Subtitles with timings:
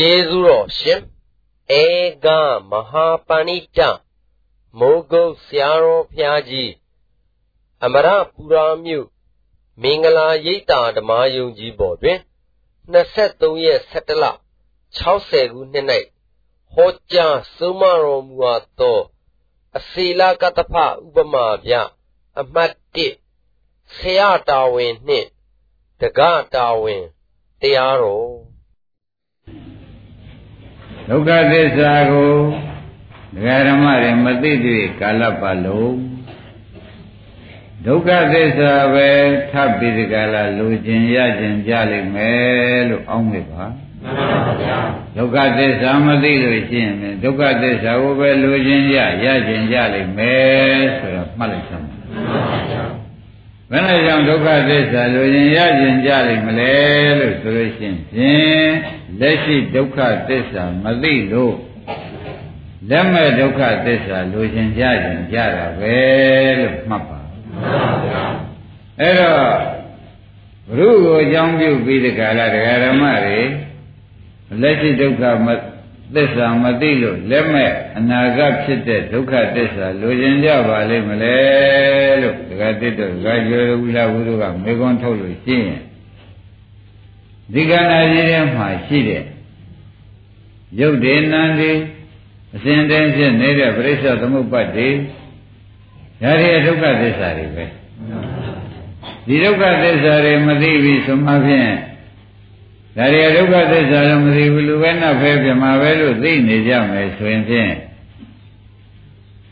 [0.00, 1.00] ကျေးဇူးတော်ရှင်
[1.80, 1.84] ဧ
[2.24, 2.26] က
[2.70, 3.78] မဟာပဏိတ
[4.78, 6.72] မိုးကုတ်ဆရာတော်ဘုရားကြီး
[7.84, 9.06] အမရပူရာမြို့
[9.82, 12.18] မင်္ဂလာရိပ်သာဓမ္မယုံကြီးပေါ်တွင်
[12.92, 14.24] 23ရက်17လ
[14.98, 15.86] 60ခုနှစ်၌
[16.72, 19.00] ဟောကြားဆုံးမတော်မူအပ်သော
[19.76, 21.72] အစီလကတ္တဖဥပမာပြ
[22.40, 22.72] အမှတ်
[23.34, 25.28] 1ဆရာတာဝန်နှင့်
[26.00, 26.20] တက္က
[26.54, 27.04] တာဝန်
[27.60, 28.47] တရားတော်
[31.08, 32.32] ဒုက္ခသစ္စာကို
[33.34, 35.96] ဒကာဓမ္မတွေမသိသေးကာလပတ်လုံး
[37.86, 39.08] ဒုက္ခသစ္စာပဲ
[39.50, 44.78] ထပ်ပြီးဒီကလာလူကျင်ရကျင်ကြလိမ့်မယ်လို့အောင်းမိပါမှန်ပါဗျာ
[45.16, 51.87] ဒုက္ခသစ္စာမသိလို့ရှိရင်ဒုက္ခသစ္စာကိုပဲလူကျင်ရရကျင်ကြလိမ့်မယ်ဆိုတော့မှတ်လိုက်စမ်းပါမှန်ပါဗျာ
[53.70, 56.74] ဘယ်နဲ့ကြောင့်ဒုက္ခသစ္စာလူကျင်ရကျင်ကြလိမ့်မလဲ
[57.18, 58.70] လို့ဆိုလို့ရှိရင်
[59.20, 61.54] လက်ရှိဒုက္ခသစ္စာမသိလို့
[62.90, 65.96] လက်မဲ့ဒုက္ခသစ္စာလူကျင်ကြကျင်ကြတာပဲ
[66.58, 67.20] လို့မှတ်ပါ
[69.00, 69.42] အဲ့တော့
[70.76, 73.40] ဘုရုကိုအကြောင်းပြုပြီးဒီကလာတရားဓမ္မတွေ
[74.62, 75.48] လက်ရှိဒုက္ခမ
[76.14, 81.36] သစ္စာမသိလို့လက်မဲ့အနာဂတ်ဖြစ်တဲ့ဒုက္ခသစ္စာလိုချင်ကြပါလိမ့်မလဲ
[82.22, 85.80] လို့ဒကာတိတို့ဒကာကျော်ဝိလာဝုဒ္ဓကမေခွန်းထုတ်လို့ရှိရင်
[87.52, 89.24] ဒီကနာကြီးထဲမှာရှိတဲ့
[90.80, 91.70] ရုပ်ဒေနံဒီ
[92.54, 94.88] အစဉ်တည်းဖြစ်နေတဲ့ပရိစ္ဆေသမုပ္ပတ်တွေ
[96.22, 97.64] ဒါတွေဒုက္ခသစ္စာတွေပဲ
[99.26, 101.70] ဒီဒုက္ခသစ္စာတွေမသိပြီဆိုမှဖြင့်
[102.98, 107.72] ဒါတွေဒုက္ခသစ္စာတော့မသိဘူးလူပဲနောက်ပဲပြမှာပဲလို့သိနေကြမယ်ဆိုရင်ဖြင့်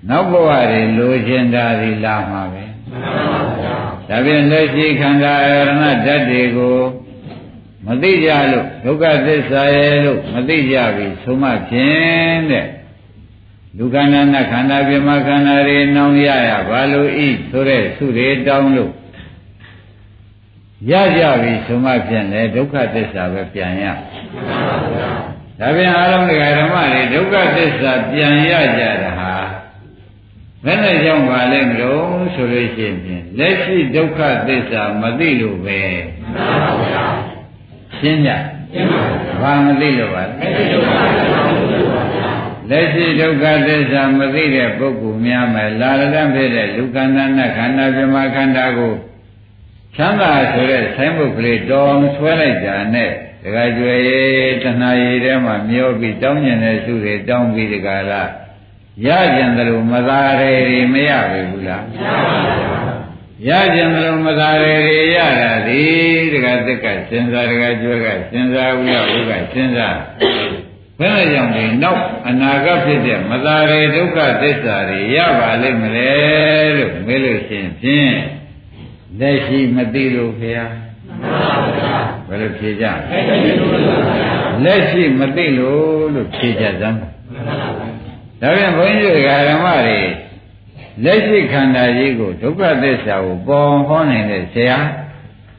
[0.09, 2.65] နောက်ဘဝတွေလိုချင်တာဒီလာမှာပဲ
[4.09, 6.79] ဒါဖြင့်လက်ရှိခန္ဓာအရဏဓာတ်တွေကို
[7.87, 12.67] မသိကြလို့ဒုက္ခသစ္စာရဲ့လို့မသိကြပြီဆိုမှဖြင့်တဲ့
[13.77, 18.93] လူခန္ဓာနခန္ဓာပြမခန္ဓာတွေနှောင်းရရဘာလို့ဤဆိုတဲ့သုတွေတောင်းလို့
[20.91, 23.85] ရကြပြီဆိုမှဖြင့်လေဒုက္ခသစ္စာပဲပြန်ရ
[25.61, 29.35] ဒါပြန်အားလုံးတရားဓမ္မတွေဒုက္ခသစ္စာပြန်ရကြတာဟာ
[30.65, 32.05] ဘယ်နဲ့ကြောင့်ပါလဲမလို့
[32.35, 35.81] ဆိုလို့ရှိရင်လက်ရှိဒုက္ခသစ္စာမသိလို့ပဲ
[37.99, 38.31] ရှင်းကြ
[38.73, 40.31] ရှင်းပါဘူးဘာမသိလို့ပါလဲ
[42.71, 48.95] လက်ရှိဒုက္ခသစ္စာမသိတဲ့ပုဂ္ဂိုလ်များမယ်လာရတတ်ဖြစ်တဲ့လူခန္ဓာနဲ့ခန္ဓာပြမခန္ဓာကို
[49.97, 53.11] ချမ်းသာဆိုတဲ့ဆိုင်းဘုတ်ကလေးတော်အောင်ဆွဲလိုက်တာနဲ့
[53.43, 58.23] ဒကာကျွယ်ရေးတဏှာရည်ထဲမှာမျောပြီးတောင်းကျင်တဲ့စုတွေတောင်းပြီးဒီကလာ
[59.07, 65.83] ရကြံတယ်လို့မသာရေတွေမရဘူးလားမရပါဘူးရကြံတယ်လို့မသာရေတွေရတာဒီ
[66.33, 69.97] ဒကာသက်ကစဉ်းစားဒကာကျွဲကစဉ်းစားဥရဥကစဉ်းစား
[70.99, 76.11] ဘယ်နဲ့ကြောင့်လဲနောက်အနာဂတ်ဖြစ်တဲ့မသာရေဒုက္ခသစ္စာတွေရပါလိမ့်မလဲ
[76.77, 78.36] လို့မေးလို့ရှိရင်ဖြင့်
[79.21, 80.67] လက်ရှိမသိလို့ဖေဟာ
[82.29, 82.87] ဘယ်လိုဖြေကြ
[84.65, 90.01] လက်ရှိမသိလို့လို့ဖြေကြစမ်းဒါပြန်ဘုန်းကြီးတွေကဓမ္မတွေ
[91.05, 94.79] လက်ရှိခန္ဓာကြီးကိုဒုက္ခသစ္စာကိုပေါ်ဟောနိုင်တဲ့ဆရာ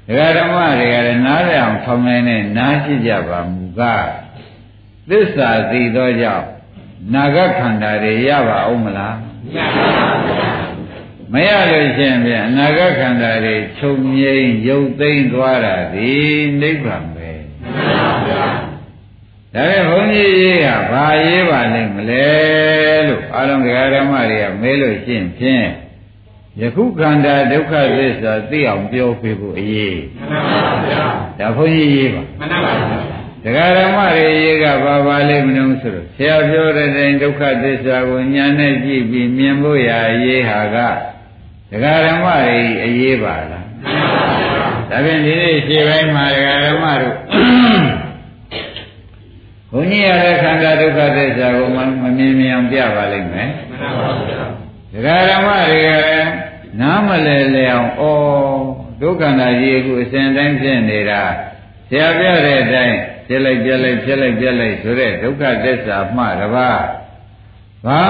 [0.08, 4.08] ဒကာဓမ္မတွေကလည်းနားလည်အောင်ထောင်နိုင်တဲ့နားရှိကြပါမူကား
[5.10, 6.48] သစ္စာသိသောကြောင့်
[7.14, 9.16] နာဂခန္ဓာတွေရပါအောင်မလား
[9.54, 10.37] မရ
[11.34, 16.12] လို့ရှိရင်ပြန်အနာဂခန္ဓာတွေချုပ်ငြိမ်းရုပ်သိမ်းသွားတာဒီ
[16.62, 17.32] နိဗ္ဗာန်ပဲ
[19.54, 22.28] ဒါပေမဲ့ဘုန်းကြီးရေးကဘာရေးပါလိမ့်မလဲ
[23.08, 23.60] လို့အာရုံ
[23.94, 25.68] ဓမ္မတွေကမေးလို့ရှိရင်ဖြင့်
[26.62, 30.00] ယခုခန္ဓာဒုက္ခသစ္စာသိအောင်ပြောပြဖို့အရေး
[30.30, 31.04] မှန်ပါဗျာ
[31.40, 33.00] ဒါဘုန်းကြီးရေးပါမှန်ပါဗျာ
[33.44, 40.78] တရားဓမ္မတွေရေးကဘာပါလိမ့်မလို့ဆိုတော့ဆရာပြောတဲ့တိုင်ဒုက္ခသစ္စာကိုညာနဲ့ကြည့်ပြီးမြင်ဖို့ရာရေးဟာက
[41.72, 43.66] တရားဓမ္မတွေအရေးပါလား
[44.90, 47.16] ဒါဖြင့်ဒီနေ့ရှေ့ပိုင်းမှာတရားဓမ္မတို့
[49.72, 54.40] ဘုန်းကြီးရတဲ့ခန္ဓာဒုက္ခသစ္စာကိုမမြင်မြင်အောင်ပြပါလိမ့်မယ်မှန်ပါဗျာ
[54.94, 56.32] တရားဓမ္မတွေကလည်း
[56.82, 58.04] နားမလဲလဲအောင်ဩ
[59.02, 61.24] ဒုက္ခနာကြီးအခုအစဉ်တိုင်းဖြစ်နေတာ
[61.90, 62.98] ဆရာပြတဲ့အတိုင်း
[63.28, 66.82] ဖြစ်လိုက်ပြက်လိုက်ဖြစ်လိုက်ပြက်လိုက်ဆိုတဲ့ဒုက္ခသစ္စာမှတပါး
[67.86, 68.02] ဘာ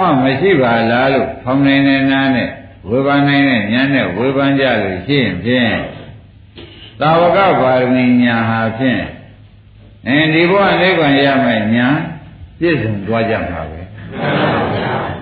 [0.00, 2.50] မှမရှိပါလားလို့ဖောင်းနေတဲ့နားနဲ့
[2.88, 5.74] ဝေဖန်နိုင်တဲ့ဉာဏ်နဲ့ဝေဖန်ကြလို့ရှိရင်ဖြင့်
[7.00, 9.02] သာဝကပါရမီညာဟာဖြင့်
[10.06, 11.88] အဲဒီဘဝနိဗ္ဗာန်ရမယ်ညာ
[12.58, 13.80] ပြည့်စုံသွားကြမှာပဲ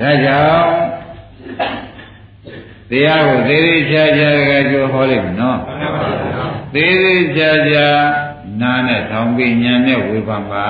[0.01, 0.69] ဒါကြောင့်
[2.91, 5.59] တရားကိုသေးသေးချာချာကကြိုဟောလိုက်မယ်နော်
[6.75, 7.89] သေးသေးချာချာ
[8.61, 10.67] နားနဲ့ထောင်ပြီးညံနဲ့ဝေဖန်ပါ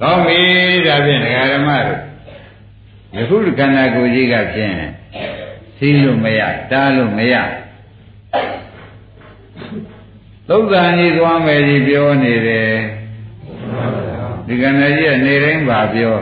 [0.00, 0.40] ကောင်းပြီ
[0.86, 2.00] ဒါဖြင့်ဒကာဓမ္မတို့
[3.16, 4.74] ယခုခန္ဓာကိုယ်ကြီးကဖြင့်
[5.78, 6.40] သိလို့မရ
[6.70, 7.34] တားလို့မရ
[10.48, 12.74] သုဒ္ဓန်ကြီးသွားမယ်ကြီးပြောနေတယ်
[14.46, 16.14] ဒီကနေ့ကြီးကနေတိုင်းပါပြော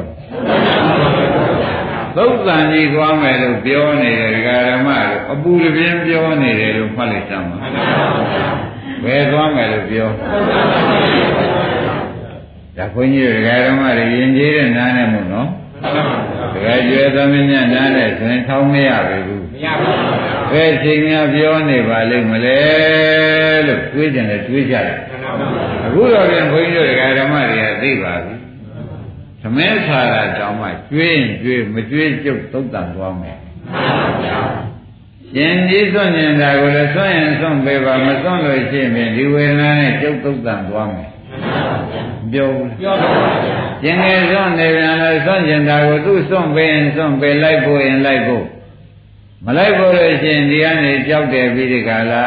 [2.16, 7.58] သုဒ္ဓန်ကြီးသွားမယ်လို့ပြောနေတယ်ဒကာဓမ္မတို့အပူတပြင်းပြောနေတယ်လို့မှတ်လိုက်စမ်းပါ
[9.04, 10.08] ဘယ်သွားမယ်လို့ပြော
[12.76, 15.48] ဒါခွန်ကြီးဒကာဓမ္မတွေယဉ်ကျေးတဲ့နားနဲ့မို့နော်
[16.54, 22.58] ဒကာကျွဲသမင်းညနားနဲ့ဆိုရင်ထောင်းမရဘူးမ ရပါဘူးဘယ်ချိန်များပြောနေပါလိမ့်မလဲ
[23.66, 24.98] လို့တွေးကြတယ်တွေးကြတယ်
[25.84, 28.34] အခုတော့ပြန်ဘုန်းကြီးတို့ဒကာဓမ္မတွေကသိပါပြီ
[29.42, 33.38] သမင်းဆာတာတောင်းမှကျွေးရင်ကျွေးမကျွေးကျုပ်သုတ်တန်သွားမယ်
[35.34, 41.10] ရှင်ကြီးစွန့်ရင်ဒါကိုလည်းစွန့်ရင်စွန့်ပေးပါမစွန့်လို့ရှိရင်ဒီဝေဒနာနဲ့ကျုပ်သုတ်တန်သွားမယ်
[42.32, 43.36] ပြောဘူးပြောပါဘူး
[43.82, 48.44] ရှင်ငယ်စွန့်နေပြန်လဲစွန့်ကျင်တာကိုသူ့စွန့်ပေးရင်စွန့်ပေးလိုက်ဖို့ရင်လိုက်ဖို့
[49.46, 52.22] မလိုက်ဖို့လို့ရှိရင်ဒီကနေကြောက်တယ်ပြီးဒီကလာ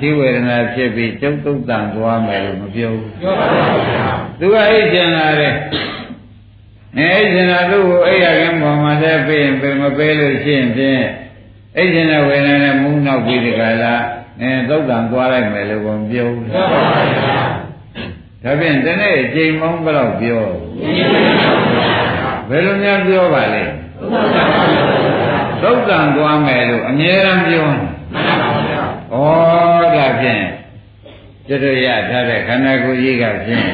[0.00, 3.82] ရှိဝေဒနာဖြစ်ပြီးကျုပ်သုတ်တန်သွားမယ်လို့မပြောဘူးပြောပါဘူး
[4.40, 5.54] သူကအိတ်ကျင်လာတယ်
[6.98, 11.02] အဲအိတ်ကျင်လာသူ့ကိုအိတ်ရခင်ပေါ်မှာလည်းပေးရင်ပေးမပေးလို့ရှိရင်ဖြင့်
[11.76, 13.94] အိတ်ကျင်တဲ့ဝေဒနာနဲ့မူးနောက်ပြီးဒီကလာ
[14.40, 17.12] အဲသုတ်တန်သွားလိုက်မယ်လို့မပြောဘူးပြောပါဘူး
[18.44, 20.42] ဒါဖြင့်ဒီနေ့အချိန်မောင်းဘယ်တော့ပြော
[22.48, 23.62] ဘယ်လိုများပြောပါလဲ
[25.62, 27.80] သုတ်တန်သွားမယ်လို့အမြဲတမ်းပြောနေ
[29.12, 29.16] ဩ
[29.96, 30.42] ဒါဖြင့်
[31.46, 33.66] ကျွတ်ရထားတဲ့ခန္ဓာကိုယ်ကြီးကဖြင့်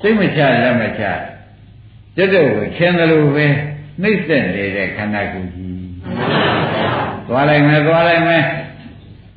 [0.00, 1.02] စိတ်မချလက်မချ
[2.16, 2.46] ကျွတ်ကို
[2.76, 3.46] ခင်တယ်လို့ပဲ
[4.02, 5.76] နှိမ့်ဆက်နေတဲ့ခန္ဓာကိုယ်ကြီး
[7.28, 8.42] သွားလိုက်မယ်သွားလိုက်မယ်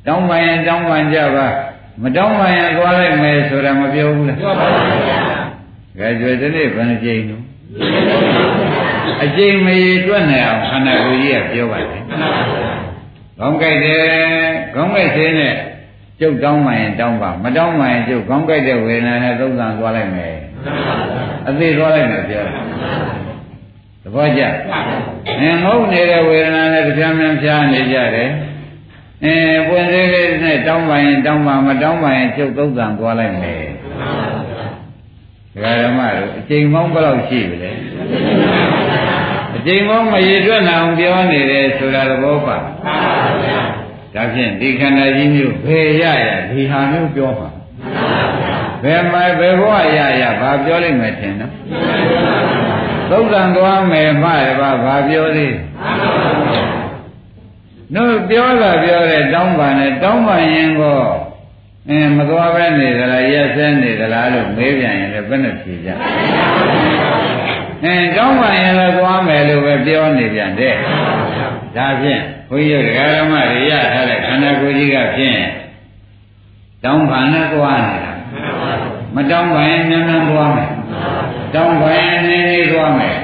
[0.06, 1.46] တောင်းပန်ရင်တောင်းပန်ကြပါ
[2.02, 5.18] မတောင်းပါရင်သွားလိုက်မယ်ဆိုတာမပြောဘူးလားပြောပါဘူးဗျာ
[5.98, 7.42] ကဲကြွယ်ဒီနေ့ဘယ်နှကြိမ်လို့
[9.22, 12.02] အကြိမ်မရေတွက်နေအောင်ခန္ဓာကိုယ်ကြီးကပြောပါတယ်
[13.38, 14.02] ကောင်းကြိုက်တယ်
[14.74, 15.54] ကောင်းကြိုက်သေးနဲ့
[16.20, 20.34] ကျုပ်တောင်းမှရင်တောင်းပါမတောင်းမှရင်ကျုပ်ကောင်းကြိုက်တဲ့ဝေဒနာနဲ့သုံးသံသွားလိုက်မယ်
[21.48, 22.54] အသေးသွားလိုက်မယ်ပြောတယ်
[24.02, 24.42] သဘောကျ
[25.40, 28.30] ငင်ငုံနေတဲ့ဝေဒနာနဲ့တရားမှန်ဖြားနေကြတယ်
[29.24, 29.34] အဲ
[29.68, 33.64] ပွင့်သေးလေးနဲ့တောင်းပါရင်တောင်းပါမတောင်းပါရင်ကျုပ်သုံးသံသွားလိုက်မယ်
[35.54, 37.70] ဒကာဓမ္မတို့အချိန်မောင်းဘယ်လောက်ရှိပြီလဲ
[39.60, 42.56] အချိန်မောင်းမရည်တွက်နိုင်အောင်ပြောနေတယ်ဆိုတာသဘောပါ
[44.14, 47.50] ဒါဖြင့်ဒီခန္ဓာကြီးမျိုးဘယ်ရရဒီဟာမျိုးပြောမှာ
[48.82, 51.52] ဘယ်မှာဘယ်ဘဝရရဘာပြောလိမ့်မယ်ထင်နော်
[53.10, 55.54] သုတ်တန်သွားမယ်မှရပါဘာပြောသေး
[57.94, 61.02] တို့ပြောတာပြောတယ်တောင်းပန်တယ်တောင်းပန်ရင်ကော
[61.88, 65.88] အင်းမသွားပဲနေသလားရက်စဲနေသလားလို့မေးပြန်ရင်လည်းဘယ်နဲ့ဖြေကြ
[67.84, 70.74] အင်းတောင်းပန်ရင်လည်းသွားမယ်လို့ပဲပြောနေပြန်တယ်
[71.76, 75.40] ဒါဖြင့်ဘုန်းကြီးတို့ဓမ္မတွေရထားတဲ့ခန္ဓာကိုယ်ကြီးကဖြင့်
[76.84, 78.12] တောင်းပန်နဲ့သွားနေတာ
[79.14, 80.70] မတောင်းပန်ရင်မြန်မြန်သွားမယ်
[81.54, 83.16] တောင်းပန်ရင်နေနေသွားမယ်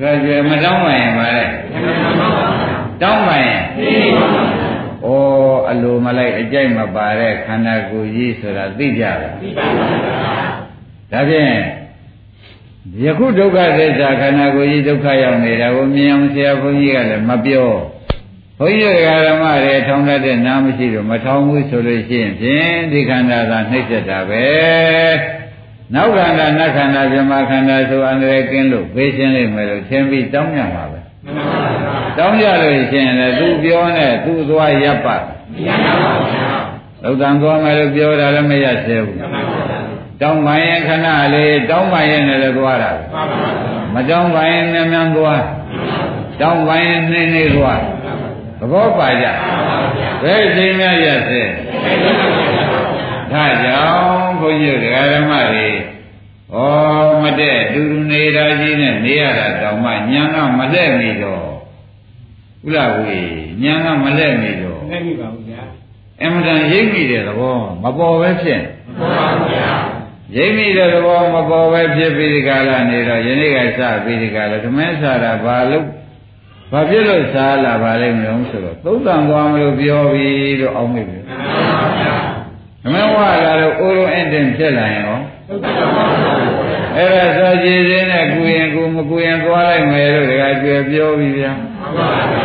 [0.00, 1.44] ဒါကြွယ်မတောင်းပန်ရင်ပါလေ
[3.02, 3.62] တောင်းပါရင်
[5.04, 5.08] ဩ
[5.70, 9.86] အလိုမလိုက်အကြိုက်မပါတဲ့ခန္ဓာကိုယ်ကြီးဆိုတာသိကြတယ်သိပါပါ
[11.12, 11.52] ဒါဖြင့်
[13.04, 17.70] ယခုဒုက္ခသစ္စာခန္ဓာကိုယ်ကြီးဒုက္ခရောက်နေတာကိုမြင်အောင်ဆရာဘုန်းကြီးကလည်းမပြော
[18.58, 18.96] ဘုန်းကြီး
[19.28, 24.46] ဓမ္မတွေထောင်တတ်တဲ့နားမရှိတော့မထောင်ဘူးဆိုလို့ရှိရင်ဖြင့်ဒီခန္ဓာသာနှိမ့်ဆက်တာပဲ
[25.94, 31.00] နောက်ခန္ဓာနတ်ခန္ဓာပြမခန္ဓာဆိုအန္တရာယ်ကင်းလို့ဖေးရှင်းလိမ့်မယ်လို့သင်ပြီးတောင်းရမှာပဲ
[32.18, 35.16] တောင်းကြလို့ရှိရင်လည်းသူပြောနဲ့သူသွားရပ်ပါ
[35.52, 36.48] မရပါဘူးဗျာ
[37.02, 39.16] သုတ်တန်သွားမယ်လို့ပြောတာလည်းမရသေးဘူး
[40.20, 42.92] တောင်းပါရင်ခဏလေးတောင်းပါရင်လည်းသွားတာ
[43.94, 45.42] မတောင်းပါရင်မြန်မြန်သွား
[46.40, 47.80] တောင်းပါရင်နှင်းနှင်းသွား
[48.58, 49.26] သဘောပါကြ
[50.22, 51.48] ဘယ်အချိန်များရသေး
[53.32, 54.86] ဒါကြောင့်ဘုန်းကြီးဓ
[55.20, 55.68] မ္မတွေ
[56.52, 56.56] ဩ
[57.22, 61.44] မတဲ့တူတူနေတာကြီးနဲ့နေရတာတောင်မှညာကမလက်နေတော့
[62.66, 63.20] ဥလာဝေ
[63.62, 65.62] ညာကမလက်နေတော့လက်မိပါဘူးဗျာ
[66.22, 69.55] အမှန်တန်ရိပ်မိတဲ့သဘောမပေါ်ပဲဖြစ်မပေါ်ပါဘူးဗျာ
[70.34, 75.86] ရိပ်မိတဲ့သဘောမပေါ်ပဲဖြစ်ပြီးဒီကလာနေတော့ယနေ့ကစပြီးဒီကလာဓမင်းစားတာဘာလို့
[76.72, 81.18] ဘာဖြစ်လို့စားလာပါလိမ့်မလို့ဆိုတော့သုံးတန်သွားမလို့ပြောပြီးတော့အောင်းမိပြီ
[82.82, 85.20] ဓမင်းဝါလာတော့အိုးလုံးအင်းတင်ဖြစ်လာရင်ရော
[86.96, 92.44] အဲ့ဒါဆိုကြည်စင်းနဲ့ကုရင်ကုမကုရင်သွားလိုက်မယ်လို့တခါကျွယ်ပြောပြီးဗျာမှန်ပါဗျာ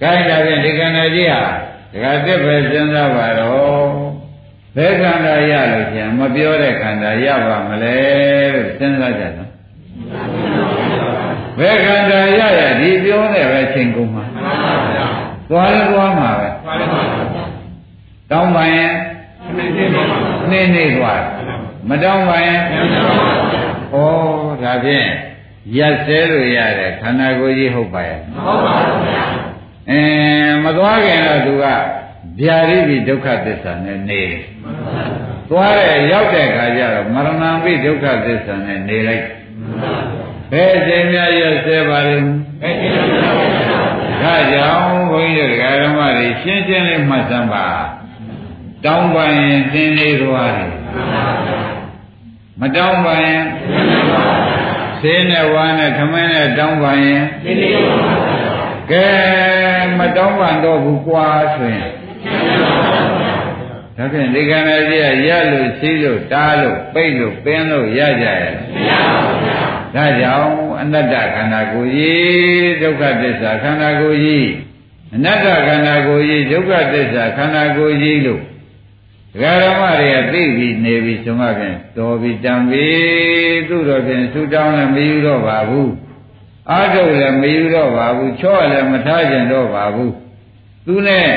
[0.02, 1.42] ။ခိုင်းတာဖြင့်ဒီကဏ္ဍကြီးဟာ
[1.92, 4.07] တခါတက်ပဲစဉ်းစားပါတော့
[4.78, 7.96] ဘဘယ်ခန္ဓာရလို့ကျန်မပြောတဲ့ခန္ဓာရပါမလဲ
[8.54, 9.50] လို့စဉ်းစားကြတော့
[11.58, 14.24] ဘယ်ခန္ဓာရရဒီပြောတဲ့ပဲချိန်ကုန်မှာ
[15.50, 16.48] သွားလဲသွားမှာပဲ
[18.30, 18.92] တောင်းပါရင်
[20.50, 21.22] နေနေသွား
[21.88, 22.60] မတောင်းပါရင်
[23.92, 23.96] ဩ
[24.62, 25.06] ဒါဖြင့်
[25.76, 29.24] ရက်စဲလို့ရတဲ့ခန္ဓာကိုယ်ကြီးဟုတ်ပါရဲ့ဟုတ်ပါဘူးဗျာ
[29.90, 30.00] အဲ
[30.64, 31.66] မသွားခင်တော့သူက
[32.38, 34.36] ဗျာရိပိဒုက္ခသစ္စာနဲ့နေတယ်
[35.50, 39.24] သွားတဲ့ရောက်တဲ့ခါကျတော့မရဏံပိဒုက္ခသစ္စာနဲ့နေလိုက်
[40.50, 42.30] ဘယ်အချိန်များရက်စဲပါလိမ့်
[42.62, 43.32] အဲ့ဒီလိုပါ
[44.20, 47.66] ဗျာဒါကြောင့်ဘုန်းကြီးတို့ဓမ္မတွေရှင်းရှင်းလေးမှတ်စမ်းပါ
[48.84, 50.72] တောင်းပန်ရင်သင်လေးသွားတယ်
[52.60, 53.44] မတောင်းပန်ရင်
[55.00, 58.18] ဆေးနဲ့ဝါနဲ့ခမင်းနဲ့တောင်းပန်ရင်သင်လေးသွား
[58.90, 59.06] ကဲ
[59.98, 61.88] မတောင်းပန်တော့ဘူးကွာဆိုရင်
[63.96, 69.58] ဒါဖြင့်ဒီကံရကြီးရလို့ရှိလို့တားလို့ပိတ်လို့ပင်းလို့ရကြရဲ့မရပါဘူးဗျာ
[69.94, 74.48] ဒါကြောင့်အနတ္တခန္ဓာကိုယ်ကြီးဒုက္ခသစ္စာခန္ဓာကိုယ်ကြီး
[75.14, 78.42] အနတ္တခန္ဓာကိုယ်ကြီးဒုက္ခသစ္စာခန္ဓာကိုယ်ကြီးလို့
[79.32, 85.92] ဒကာရမတွေကသိပြီးနေပြီးဆိုမှဖြင့်တော်ပြီးတံပြီးသူ့တော်ဖြင့်ဆူတောင်းလည်းမယူတော့ပါဘူး
[86.70, 90.12] အာထုပ်လည်းမယူတော့ပါဘူးချော့လည်းမထားကျင်တော့ပါဘူး
[90.86, 91.28] သူနဲ့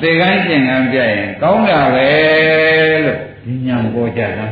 [0.00, 2.08] သေကန်းကျင်ကန်းပြရင်ကောင်းတာပဲ
[3.04, 4.46] လို့ဒီညာပေါ်ကြတာ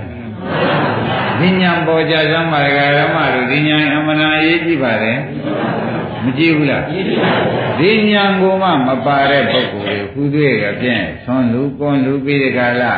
[1.38, 5.18] ဒီညာပေါ်ကြစမ်းပါဒကာရမတို့ဒီညာအမှန်အရေးကြည့်ပါတယ်
[6.24, 6.82] မကြည့်ဘူးလား
[7.78, 12.94] ဒီညာကိုမှမပါတဲ့ပုဂ္ဂိုလ်တွေခုတွေ့ရဖြင့်ဆွန်လူကွန်လူပြီးဒီကလာ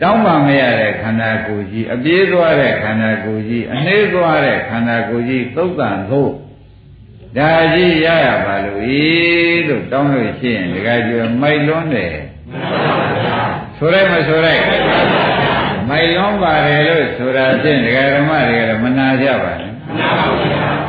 [0.00, 6.30] တောင်းပါမရတဲ့ခန္ဓာကိုယ်ကြီးအပြေးသွားတဲ့ခန္ဓာကိုယ်ကြီးအနှေးသွားတဲ့ခန္ဓာကိုယ်ကြီးသုတ်တန်ဖို့
[7.36, 9.04] ဒါကြီးရရပါလို့ဤ
[9.68, 12.14] လို့တောင်းလို့ရှိရင်ဒကာကျော်မိုက်လွန်းတယ်
[13.76, 14.62] ဆိုလိုက်မဆိုလိုက်
[15.88, 19.72] မိုက်လွန်းပါတယ်လို့ဆိုတာဖြင့်ဒကာဓမ္မတွေကလည်းမနာကြပါနဲ့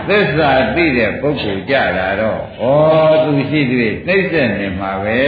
[0.09, 2.63] သစ္စာသိတဲ့ပုဂ္ဂိုလ်ကြလာတော့ဩ
[3.23, 5.19] သူရှိသေးနှိမ့်ဆက်နေမှာပဲ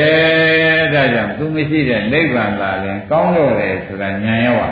[0.94, 4.70] ဒါကြောင့်သူမရှိတဲ့နိဗ္ဗာန်လာရင်ကောင်းတော့တယ်ဆိုတာဉာဏ်ရောက်ပါ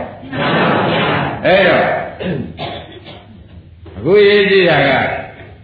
[1.45, 1.87] အဲ့တော့
[3.97, 4.91] အခုရေးကြည့်တာက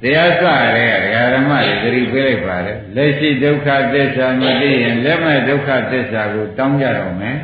[0.04, 0.44] တရားစ
[0.76, 7.38] ရဲဒကာဓမ္မတွေသတိပေးလိုက်ပါတယ်လက်ရှိဒုက္ခသစ္စာမသိရင်လက်မဲ့ဒုက္ခသစ္စာကိုတောင်းကြတော့မယ်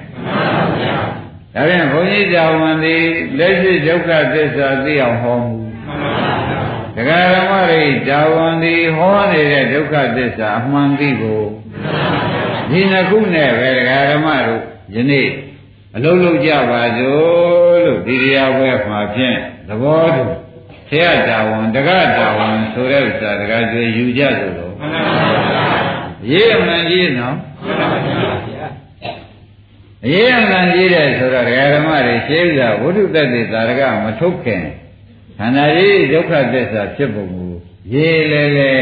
[1.53, 3.03] ဒါဖြင့်ဘုန်းကြီးကြောင့်ဝန်သည်
[3.37, 5.57] လက်ရှိဒုက္ခသစ္စာသိအောင်ဟောမှု
[6.95, 11.47] ဒကာဓမ္မတွေကြောင့်ဝန်သည်ဟောနေတဲ့ဒုက္ခသစ္စာအမှန်သိဖို့
[12.69, 14.61] ဒီနှစ်ခုနဲ့ပဲဒကာဓမ္မတို့
[14.95, 15.29] ယနေ့
[15.95, 19.37] အလုံးလုံးကြပါစို့လို့ဒီတရားပွဲမှာဖြင့်
[19.67, 20.46] သဘောတူ
[20.89, 25.63] ဆရာတာဝန်တက္ကတာဝန်ဆိုတဲ့ဥစ္စာတက္ကကျွေယူကြဆိုလို့မှန်ပါဗျာ
[26.31, 27.87] ရေးအမှန်ကြီးနော်မှန်ပါ
[28.47, 28.65] ဗျာ
[30.05, 34.61] အရေးအမှန်ကြီးတဲ့ဆိုတော့ဒကာဓမ္မတွေရှင်းပြဝိတုတ္တိသာရကမထုတ်ခင်
[35.37, 37.53] ခန္ဓာကြီးဒုက္ခသစ္စာဖြစ်ပုံကို
[37.93, 38.73] ရေးလေလေ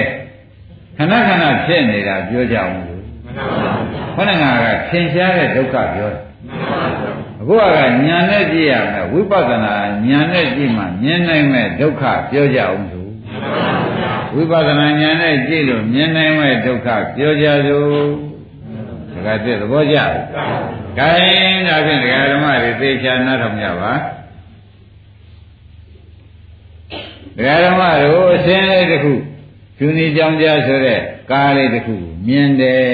[0.98, 6.35] ခဏခဏဖြစ်နေတာပြောကြအောင်လို့မှန်ပါဗျာခဏကသင်ရှားတဲ့ဒုက္ခပြောတယ်မှန်ပါဗျာ
[7.46, 9.74] အခုကညာနဲ့ကြည့်ရမယ်ဝိပဿနာ
[10.08, 13.02] ညာနဲ့ကြည့်မှမြင်နိုင်မဲ့ဒုက္ခပြောကြအောင်သူ
[14.36, 17.78] ဝိပဿနာညာနဲ့ကြည့်လို့မြင်နိုင်မဲ့ဒုက္ခပြောကြသူ
[19.26, 20.12] ဒါကတည်းသဘောကျတယ်။
[20.98, 23.94] ခိုင်းဒါဖြင့်ဒကာဓမ္မတွေသေချာနားထောင်ကြပါ
[27.38, 29.14] ဒကာဓမ္မတို့အစင်းလေးတစ်ခု
[29.78, 31.00] ကျူနီကြောင်ကြဆိုတဲ့
[31.32, 31.96] ကားလေးတစ်ခု
[32.28, 32.86] မြင်တယ်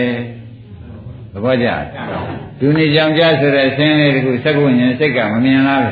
[1.33, 1.67] သဘောကျ
[2.59, 5.91] ဒုနေကြောင်ကြဆိုတဲ့အစင်းလေးတခုစက္ကုဉ္စိတ်ကမမြင်လားပဲ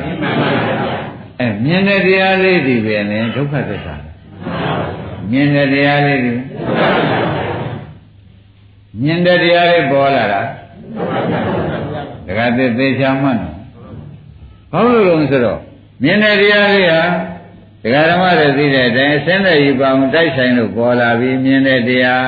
[1.40, 3.94] အဲမြင်တဲ့တရားလေးဒီပဲနဲ့ဒုက္ခသစ္စာ
[5.30, 6.32] မြင်တဲ့တရားလေးဒီ
[9.02, 10.42] မြင်တဲ့တရားလေးပေါ်လာတာ
[12.26, 13.56] ဒကာသစ်သေးချာမှတ်နော်
[14.72, 15.60] ဘာလို့လဲဆိုတော့
[16.02, 17.02] မြင်တဲ့တရားလေးဟာ
[17.82, 22.26] ဒကာဓမ္မတွေသိတဲ့အတိုင်းအစင်းတဲ့ယူပါအောင်တိုက်ဆိုင်လို့ပေါ်လာပြီးမြင်တဲ့တရား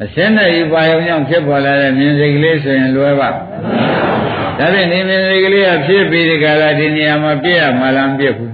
[0.00, 8.52] အစင်းနဲ့ယူပါယုံကြောင့်ဖြစ်ပေါ်လာတဲ့မြင်စိတ်ကလေးဆိုရင်လွယ်ပါဒါဖြင့်ဒီမြင်စိတ်ကလေးကဖြစ်ပြီးဒီကလာဒီနေရာမှာပြည့်ရမှာလားမပြည့်ဘူး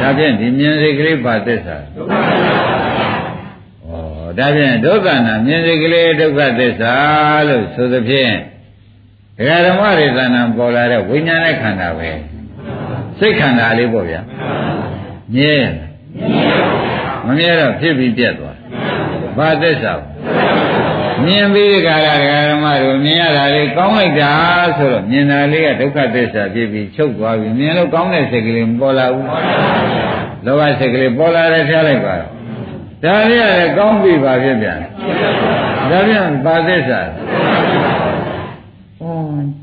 [0.00, 1.90] ဒါဖြင့်ဒီမြင်စိတ်ကလေးပါသစ္စာဩ
[4.38, 6.94] ဒါဖြင့်ဒုက္ခနာမြင်စိတ်ကလေးဒုက္ခသစ္စာ
[7.48, 8.32] လို့ဆိုသဖြင့်
[9.36, 12.10] ဒကာဓမ္မတွေသဏ္ဍာန်ပေါ်လာတဲ့ဝိညာဉ်နဲ့ခန္ဓာပဲ
[13.18, 14.20] စိတ်ခန္ဓာလေးပေါ့ဗျာ
[15.34, 15.56] မြဲ
[17.26, 18.55] မမြဲတော့ဖြစ်ပြီးပြတ်သွား
[19.36, 19.92] ဘာသစ္စာ
[21.24, 22.14] မြင်ပြီးကြတာ
[22.50, 24.32] ဓမ္မတို့မြင်ရတာလေးကောင်းလိုက်တာ
[24.78, 29.28] ဆိုတော့မြင်တာလေးကဒုက္ခသစ္စာဖြစ်ပြီးချုပ်သွားပြီမြင်လို့ကောင်းတဲ့စိတ်ကလေးမပေါ်လာဘူး
[30.44, 32.30] လောဘစိတ်ကလေးပေါ်လာတယ်ထားလိုက်ပါတော့
[33.04, 34.78] ဒါလေးကလည်းကောင်းပြီပါဖြစ်ပြန်
[35.90, 37.06] ဒါပြန်ပါသစ္စာဩ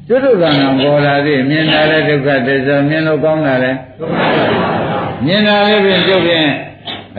[0.08, 3.77] ကျွတ်ဒုက္ခနာပေါ်လာသေးမြင်တာလည်းဒုက္ခသစ္စာမြင်လို့ကောင်းတာလည်း
[5.25, 6.50] မြင်တာလည်းဖြင့်ကျုပ်ဖြင့်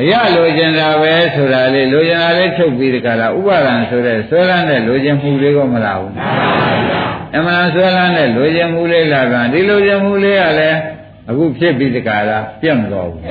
[0.00, 6.12] အရလိုချင်တာပဲဆိုတာလေးလိုချင်တာလေးချုပ်ပြီးတကလားဥပါဒံဆိုတဲ့ဆွဲလန်းတဲ့လိုချင်မှုလေးကိုမလားဘူး
[7.36, 10.78] အမှန်ဆွဲလန်းတဲ့လိုချင်မှုလေးလာကဒီလိုချင်မှုလေးကလည်း
[11.30, 13.22] အခုဖြစ်ပြီးတကလားပြတ်မတော်ဘူး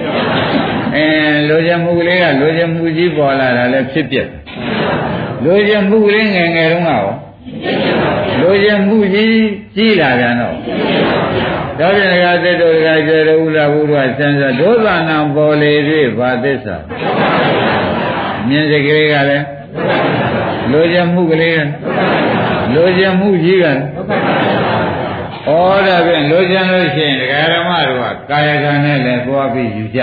[0.95, 1.05] အဲ
[1.49, 4.27] လိုချင်မှုလေးကလိုချင်မှုကြီးပေါ်လာတာလည်းဖြစ်ပြက်
[5.45, 7.05] လိုချင်မှုလေးငယ်ငယ်တုန်းကရော
[8.41, 9.33] လိုချင်မှုကြီး
[9.75, 10.55] ကြီးလာပြန်တော့
[11.79, 15.71] ဒါပြန်ကသတ္တုကကျေရဥလာဘုရားဆန်းစားဒုသနာပေါ်လေ၍
[16.17, 16.75] ဘာသစ္စာ
[18.47, 19.45] မြင်စကလေးကလည်း
[20.71, 21.65] လိုချင်မှုကလေး
[22.73, 23.69] လိုချင်မှုကြီးကဩ
[25.87, 30.01] ဒါဖြင့်လိုချင်လို့ရှိရင်ဒကာရမတို့ကကာယကံနဲ့လည်းသွားပြီးယူကြ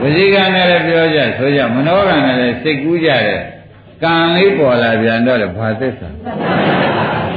[0.00, 3.40] ဝစီကံနဲ့လည်းပြောကြဆိုကြမနောကံနဲ့လည်းစိတ်ကူးကြတယ်
[4.02, 6.08] ကံလေးပေါ်လာပြန်တော့လေဘာသစ္စာ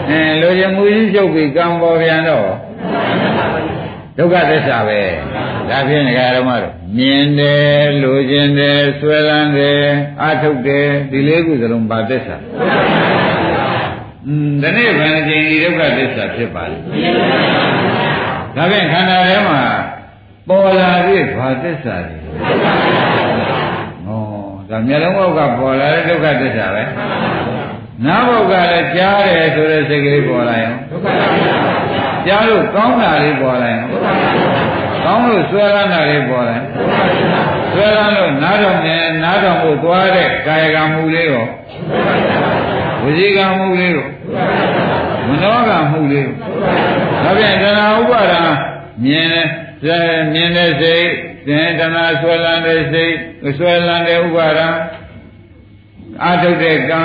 [0.09, 2.47] အဲလိုချင်မှုကြီးချုပ်ပြီးကံပေါ်ပြန်တော့
[4.17, 5.01] ဒုက္ခသစ္စာပဲ
[5.69, 9.81] ဒါဖြင့်ဒကာရမတို့မြင်တယ်လိုချင်တယ်ဆွဲလန်းတယ်
[10.23, 12.37] အထုတ်တယ်ဒီလေးခုစလုံးဘာသစ္စာ
[14.27, 16.77] อืมဒီနေ့ဘယ်နှကြိမ်ဒီဒုက္ခသစ္စာဖြစ်ပါလဲ
[18.55, 19.61] ဒါဖြင့်ခန္ဓာထဲမှာ
[20.47, 24.09] ပေါ်လာပြီဘာသစ္စာလဲဩ
[24.69, 26.83] ဒါမျက်လုံးဘောက်ကပေါ်လာတဲ့ဒုက္ခသစ္စာပဲ
[28.05, 31.66] နားဘောက်ကလည်းကြားတယ်ဆိုတဲ့စိတ်ကလေးပေါ်လာရင်ဒုက္ခသစ္စာ
[32.27, 33.83] ကြားလို့ကောင်းတာလေးပေါ်လာရင်
[35.03, 36.65] ကောင်းလို့ဆွဲလန်းတာလေးပေါ်လာရင်
[37.71, 41.45] ဆွဲလန်းလို့နားတော်နဲ့နားတော်ကိုသွားတဲ့ကာယကံမှုလေးရော
[43.03, 44.07] ဝစီကံမှုလေးရော
[45.27, 46.33] မနောကံမှုလေးရော
[47.23, 48.43] ဒါပြန်တဏှာဥပါဒာ
[49.03, 49.47] မြင်တယ်
[50.33, 51.07] မြင်တဲ့စိတ်
[51.47, 53.13] သင်တဏှာဆွဲလန်းတဲ့စိတ်
[53.57, 54.67] ဆွဲလန်းတဲ့ဥပါဒာ
[56.23, 57.01] အာထုတ်တဲ့ကံ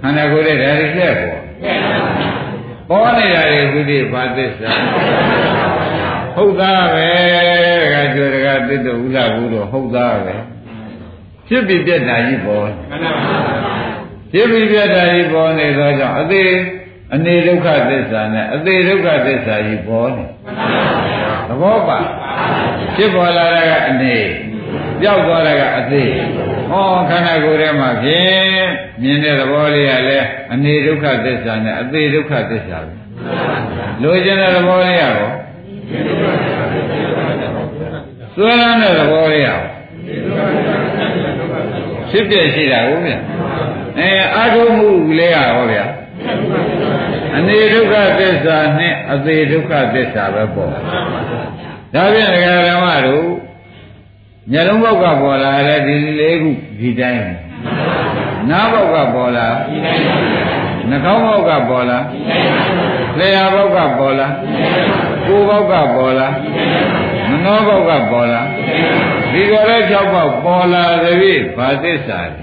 [0.00, 2.33] ခန္ဓာကိုယ်ရဲ့ဓာတ်တွေလက်ပေါ်
[2.88, 4.70] ပေါ်နေတာတွေဘုဒ္ဓဘာသစ္စာ
[6.34, 7.08] ဟုတ်သားပဲ
[7.82, 10.34] တကကျွတကသစ္တုဥလဘူးတော့ဟုတ်သားပဲ
[11.48, 12.66] ဖြစ်ပြီးပြက်တာကြီးပေါ်
[14.32, 16.50] ဖြစ်ပြီးပြက်တာကြီးပေါ်နေသောကြောင့်အသေး
[17.14, 20.24] အနေဒုက္ခသစ္စာနဲ့အသေးဒုက္ခသစ္စာကြီးပေါ်နေ
[21.48, 21.98] သဘောပါ
[22.96, 24.16] ဖြစ်ပေါ်လာတာကအနေ
[25.00, 26.12] ပျောက်သွားတာကအသေး
[26.70, 32.92] ဟောခန္ဓာကိုယ်ထဲမှာဖြင့် မြင်တဲ့သဘောလေးကလည်းအနေဒုက္ခသစ္စာနဲ့အသေးဒုက္ခသစ္စာပဲ
[34.02, 35.12] လိုချင်တဲ့သဘောလေးရော
[38.36, 39.60] သွေးလန်းတဲ့သဘောလေးရော
[42.10, 43.18] ဖြစ်ပြရှိတာဟုတ်ဗျာ
[43.98, 45.84] အဲအာထုမှုလေးကဟောဗျာ
[47.36, 50.70] အနေဒုက္ခသစ္စာနဲ့အသေးဒုက္ခသစ္စာပဲပေါ့
[51.94, 53.28] ဒါဖြင့်ဒကာဓမ္မတို့
[54.52, 57.24] မျက်လုံးဘောက်ကပေါ်လာတဲ့ဒီလေးခုဒီတိုင်း
[58.50, 59.48] နားဘောက်ကပေါ်လာ
[60.88, 61.98] နှာခေါင်းဘောက်ကပေါ်လာ
[63.18, 64.26] လျှာဘောက်ကပေါ်လာ
[65.26, 66.28] ကိုယ်ဘောက်ကပေါ်လာ
[67.28, 68.40] မနောဘောက်ကပေါ်လာ
[69.32, 72.36] ဒီကြော်တဲ့၆ဘောက်ပေါ်လာသည်ဖြင့်ဘာသစ္စာလဲ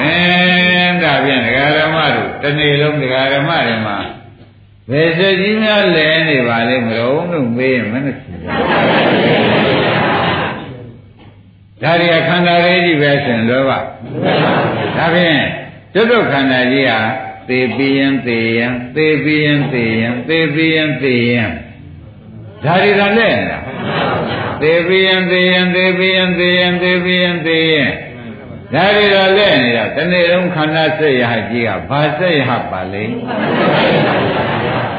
[0.00, 3.98] အဲဒါဖြင့်ဒကာဓမ္မတို့တနေ့လုံးဒကာဓမ္မတွေမှာ
[4.90, 8.34] ဘယ်စက်ကြီးများလဲနေပါလဲမလို့လို့မေးရင်မနဲ့ရှိ
[11.82, 13.78] ဒါရီခန္ဓာလေးကြီးပဲဆိုရင်လွယ်ပါ
[14.96, 15.40] ဒါဖြင့်
[15.94, 17.00] တွတ်တွတ်ခန္ဓာကြီးဟာ
[17.48, 21.50] သေပြီးရင်သေရင်သေပြီးရင်သေရင်သေပြီးရင်သေရင်
[22.64, 23.58] ဒါရီကလည်းနေတာ
[24.62, 27.90] သေပြီးရင်သေရင်သေပြီးရင်သေရင်သေပြီးရင်သေရင်
[28.74, 33.04] ဒါရီကလည်းနေတာတနေ့လုံးခန္ဓာစိတ်ရဟကြီးကဘာစိတ်ရဟပါလဲ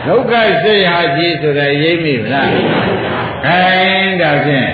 [0.06, 2.52] ဒုက္ခစိတ်ရဟကြီးဆိုတဲ့ရိပ်မိဗလား
[3.46, 4.72] ခိုင်းဒါဖြင့်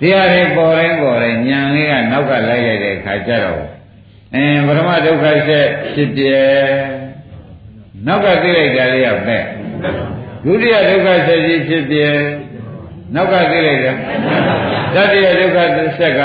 [0.00, 3.62] ဒီဟာတွေပေါ်တိုင်းပေါ်တိုင်းညံလေးကနောက်ကလိုက်လိုက်တဲ့ခါကျတော့
[4.34, 6.38] အင်းပရမဒုက္ခဆက်ဖြစ်ပြဲ
[8.06, 9.42] နောက်ကသိလိုက်တာလေးကမဲ့
[10.44, 12.08] ဒုတိယဒုက္ခဆက်ကြီးဖြစ်ပြဲ
[13.14, 15.58] နောက်ကသိလိုက်တာတတိယဒုက္ခ
[15.98, 16.20] ဆက်က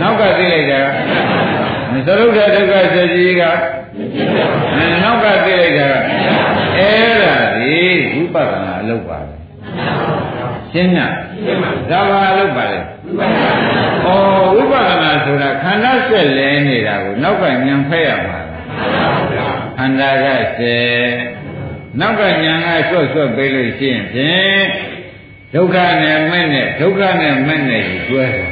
[0.00, 0.82] နောက်ကသိလိုက်တာ
[2.06, 3.42] သရုပ်ဒုက္ခဆက်ကြီးက
[5.02, 5.90] နောက်ကသိလိုက်တာ
[6.78, 7.78] အဲ့ဒါဒီ
[8.14, 9.36] ဝိပဿနာအလုပ်ပါပဲ
[10.78, 10.98] ရှင်းည
[11.90, 12.82] ဒါပါလို့ပါလေဩ
[14.56, 18.40] ဝိပဿနာဆိုတာခန္ဓာဆက်လဲနေတာကိုနောက်ကညံဖဲရမှာ
[19.78, 20.26] ခန္ဓာက
[20.58, 21.02] ဆက်
[22.00, 24.64] နောက်ကညံကဆွတ်ဆွတ်ပေးလို့ရှိရင်ဖြင့်
[25.54, 28.50] ဒုက္ခနဲ့မဲ့နဲ့ဒုက္ခနဲ့မဲ့နဲ့ကြီးတွဲတယ်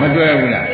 [0.00, 0.66] မတွဲဘူးလား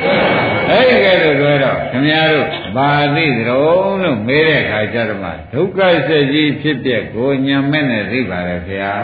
[0.70, 3.66] အဲ့ဒီကဲတော့တွဲတော့ခင်ဗျားတို့ဘာသိကြုံ
[4.02, 8.94] လို့မေးတဲ့ခါကျတော့မှဒုက္ခဆက်ကြီးဖြစ်ပြက်ကိုညံမဲ့နဲ့သိပါလေခင်ဗျာ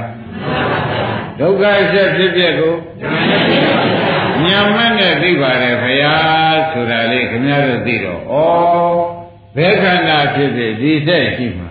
[1.40, 2.74] ဒုက္ခဆက်ဖြစ်ပြက်ကို
[4.44, 6.14] ညညာမနဲ့သိပါတယ်ခရာ
[6.72, 8.34] ဆိုတာလေးခင်ဗျားတို့သိတော့ဩ
[9.56, 11.70] ဘယ်ခန္ဓာဖြစ်ဖြစ်ဒီဆက်ရှိမှာ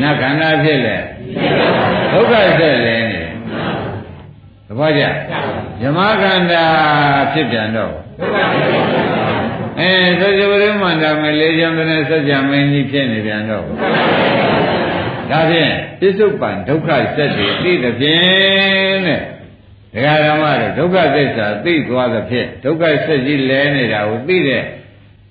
[0.00, 0.96] နတ်ခန္ဓာဖြစ်လေ
[2.12, 3.22] ဒုက္ခဆက်လဲနေ
[4.66, 5.02] သဘောကျ
[5.80, 6.64] ဇမခန္ဓာ
[7.32, 7.94] ဖြစ်ပြန်တော့
[9.80, 13.64] အဲသဇဝရမန္တမလေးချမ်းတဲ့စัจ जा မင်းကြီးဖြစ်နေပြန်တော့
[15.30, 19.20] ဒါဖြင့်ပြစ္ဆုတ်ပန်ဒုက္ခဆက်တွေသိတဲ့ဖြင့်တဲ့
[19.94, 24.62] ဒကာဓမ္မတွေဒုက္ခသစ္စာသိသွားသဖြင့်ဒုက္ခဆက်ကြီးလဲနေတာကိုသိတဲ့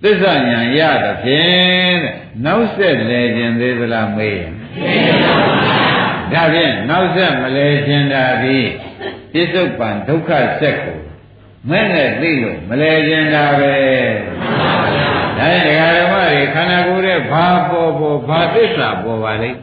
[0.03, 2.13] သစ္စာဉာဏ်ရသဖြင့်တဲ့
[2.45, 4.51] နောက်ဆက်လဲခြင်းသေးသလားမေးရင်
[6.33, 8.57] ဒါဖြင့်နောက်ဆက်မလဲခြင်းတာဒီ
[9.33, 10.99] ပြစ္ဆုတ်ပန်ဒုက္ခဆက်ကို
[11.69, 13.73] မဲ့နဲ့သိလို့မလဲခြင်းတာပဲ
[15.37, 19.57] ဒါရင်ဒကာဓမ္မတွေခန္ဓာကိုယ်ရဲ့ဘာပေါ်ပေါ်ဘာသစ္စာပေါ်ပါလိမ့်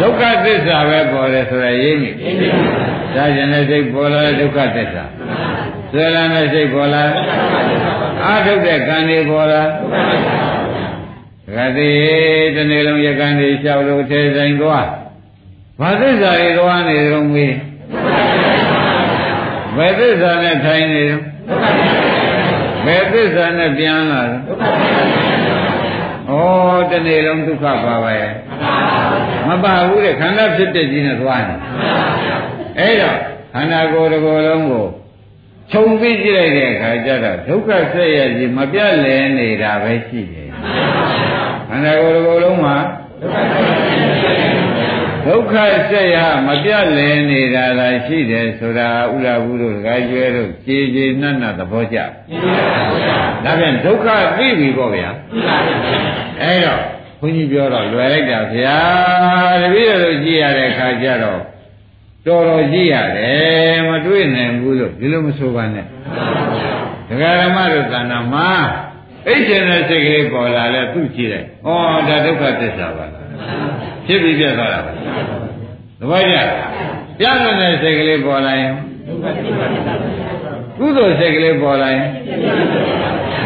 [0.00, 2.10] ဒုက္ခသစ္စာပဲပေါ်တယ်ဆိုရရေးမိ
[3.14, 5.04] ဒါကျင်တဲ့စိတ်ပေါ်လာတဲ့ဒုက္ခသစ္စာ
[5.90, 7.04] ဆွဲလာတဲ့စိတ်ပေါ်လာ
[8.24, 11.90] အာထုတ်တဲ့ကံတွေပေါ်လာဒကာတိ
[12.56, 14.86] တနေ့လုံးရကံတွေလျှောက်လို့ထဲဆိုင်သွား
[15.80, 17.54] ဘာသစ္စာတွေသွားနေကြုံမေး
[19.76, 22.01] ဘယ်သစ္စာနဲ့ထိုင်နေတော့
[22.86, 28.32] ဘယ်သစ္စာနဲ့ပြန်လာတော့ဩတနေ့လုံးဒုက္ခပါပါရဲ့
[29.46, 31.54] မပါဘူးတဲ့ခန္ဓာဖြစ်တဲ့ကြီးနဲ့သွားနေ
[32.78, 33.18] အဲ့တော့
[33.54, 34.86] ခန္ဓာကိုယ်တစ်ကိုယ်လုံးကို
[35.72, 40.48] ခြုံပြီးကြည့်လိုက်တဲ့အခါကျတော့ဒုက္ခဆက်ရကြီးမပြတ်လဲနေတာပဲရှိတယ်
[41.68, 42.76] ခန္ဓာကိုယ်တစ်ကိုယ်လုံးမှာ
[43.20, 43.81] ဒုက္ခ
[45.90, 52.06] ဆက်ရမပြတ်လဲနေတာသာရှိတယ်ဆိုတာဥရဘူးတို့ဒကာကျွဲတို့ကြည်ကြည်နတ်နတ်သဘောကျဒါ
[53.58, 54.06] ဖြင့်ဒုက္ခ
[54.38, 55.10] သိပြီပေါ့ဗျာ
[56.42, 56.80] အဲ့တော့
[57.20, 58.78] ဘုန်းကြီးပြောတော့လွယ်လိုက်တာဗျာ
[59.62, 61.40] တပည့်တော်ကြည့်ရတဲ့အခါကျတော့
[62.26, 65.86] တော်တော်ကြည့်ရတယ်မတွေ့နိုင်ဘူးလို့ဒီလိုမဆိုပါနဲ့
[67.08, 68.50] ဒကာရမတို့သဏ္ဍာန်မှာ
[69.26, 71.68] အိတ်ချင်တဲ့စိတ်ကလေးပေါ်လာလဲသူ့ကြည့်လိုက်ဩ
[72.08, 73.26] ဒါဒုက္ခသစ္စာပါလား
[74.06, 74.92] ဖြစ်ပြီးပြတ်သွားတာပါ
[76.00, 76.36] သဘောကျ
[77.18, 78.72] ပြန်တဲ့စိတ်ကလေးပေါ်လာရင်
[80.78, 82.08] ကုသိုလ်စိတ်ကလေးပေါ်လာရင်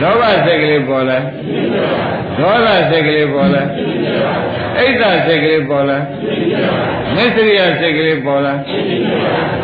[0.01, 1.19] လောဘစိတ်ကလေးပေါ်လာ
[2.39, 3.63] ဒေါသစိတ်ကလေးပေါ်လာ
[4.79, 5.97] အိတ်သာစိတ်ကလေးပေါ်လာ
[7.15, 8.53] မစ္စရိယစိတ်ကလေးပေါ်လာ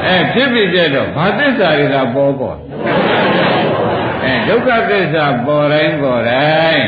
[0.07, 2.57] အဲဖြစ်ပြီးပြတ်တော့ဘာသစ္စာတွေကပေါ်ပေါ်
[4.25, 6.85] အဲဒုက္ခသစ္စာပေါ်တိုင်းပေါ်တိုင်း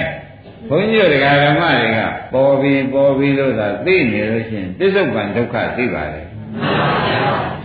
[0.68, 2.00] ဘုန်းကြီးတို့ဓမ္မတွေက
[2.32, 6.22] ပေါ်ပြီးပေါ်ပြီးလို့သာသိနေလို့ရှိရင်ပြစ္ဆုတ်ပံဒုက္ခသိပါလေ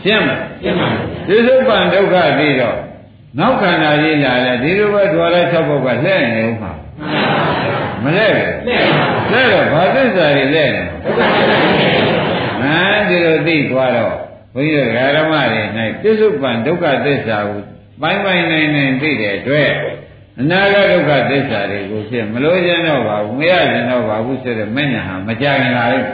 [0.04, 2.78] ရှင်းမလားရှင်းပါပြီပြစ္ဆုတ်ပံဒုက္ခသိတော့
[3.40, 6.72] နောက်ခန္ဓာကြီးလာလဲဒီလိုပဲဓွာလဲ၆ဘုတ်ကလှည့်နေဦးမှာ
[8.04, 8.52] မလဲဘူး
[9.32, 14.16] လှည့်တော့ဘာသစ္စာတွေလဲနေဟမ်ဒီလိုသိသွားတော့
[14.54, 15.62] ဘုန်းကြီးတို့ဓမ္မတွေ၌
[16.02, 17.62] ပြစ္ဆုတ်ပံဒုက္ခသစ္စာကို
[18.02, 19.72] ပိုင်းပိုင်းနိုင်နိုင်သိတဲ့အတွက်
[20.42, 26.06] အနာဂတ်ဒုက္ခသစ္စာတွေကိုဖြစ်မလို့ကျင်တော့ပါဘူးမရကျင်တော့ပါဘူးဆိုတဲ့မညာဟာမကြခင်လာဘူး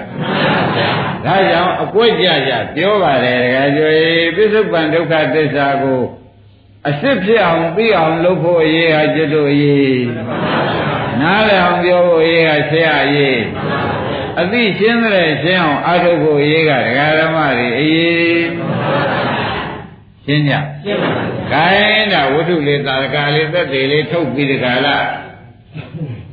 [1.26, 3.94] ဒါကြောင့်အကွက်ကြကြပြောပါတယ်တကယ်ကျွေ
[4.36, 6.02] ပြစ္ဆုတ်ပံဒုက္ခသစ္စာကို
[6.86, 10.04] အစ်စ်ဖြစ်အောင်သိအောင်လုပ်ဖို့အရေးဟာကျွတ်တို့အရေး
[11.22, 13.42] နားလည်အောင်ပြောဖို့အရေးဟာဆရာအရေး
[14.42, 18.46] အသိရှင်းတဲ့ရှင်းအောင်အားထုတ်ဖို့အရေးကဒကာဓမ္မတွေအရေး
[20.26, 20.54] ရှင်းကြ
[20.86, 24.98] ရှင်းပါပါခိုင်းတာဝတ္ထုလေးသာကာလေးသက်သေးလေးထုတ်ပြီးဒီကလာ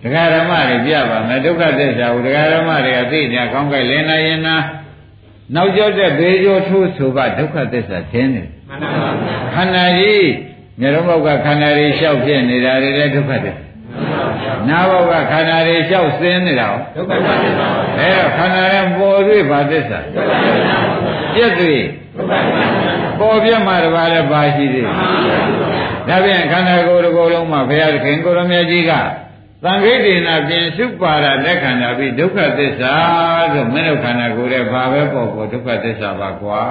[0.02, 4.56] ဒကာဓမ္မတွေပြပါမယ်ဒုက္ခသစ္စာကိုဒကာဓမ္မတွေကသိနေကောင်းကြိုက်လင်းနေရင်နာ
[5.54, 9.10] နောက်ကျောက်တဲ့ဘေးကျော်ထိုးဆိုကဒုက္ခသစ္စာသင်တယ်မှန်ပါပါ
[9.54, 10.28] ခန္ဓာကြီး
[10.80, 13.62] မျက်လုံးဘောက်ကခန္ဓာတွေလျှောက်ဖြစ်နေတာတွေလည်းဒုက္ခသစ္စာ
[14.68, 17.34] နာဘောကခန္ဓာတွေလျှောက်စင်းနေတာဒုက္ခသစ္စာ
[17.98, 20.76] အဲတော့ခန္ဓာရဲ့ပေါ်တွေ့ဘာသစ္စာဒုက္ခသစ္စာ
[21.34, 21.80] ပြည့်တွေ့
[22.16, 22.91] ဒုက္ခသစ္စာ
[23.22, 24.94] ပေါ်ပြမှာတပါးလည်းပါရှိသေးတယ်
[26.08, 28.92] ဒါပြန်ခန္ဓာကိုယ်တစ်ခုလုံးမှာဘုရားသခင်ကိုရမကြီးက
[29.64, 32.94] သံဃိတေနာပြင်စုပါရလက်ခန္ဓာပြီးဒုက္ခသစ္စာ
[33.52, 36.62] ဆိုမင်းတို့ခန္ဓာကိုယ်ရဲ့ဘာပဲပေါ်ပေါ်ဒုက္ခသစ္စာပါကွာ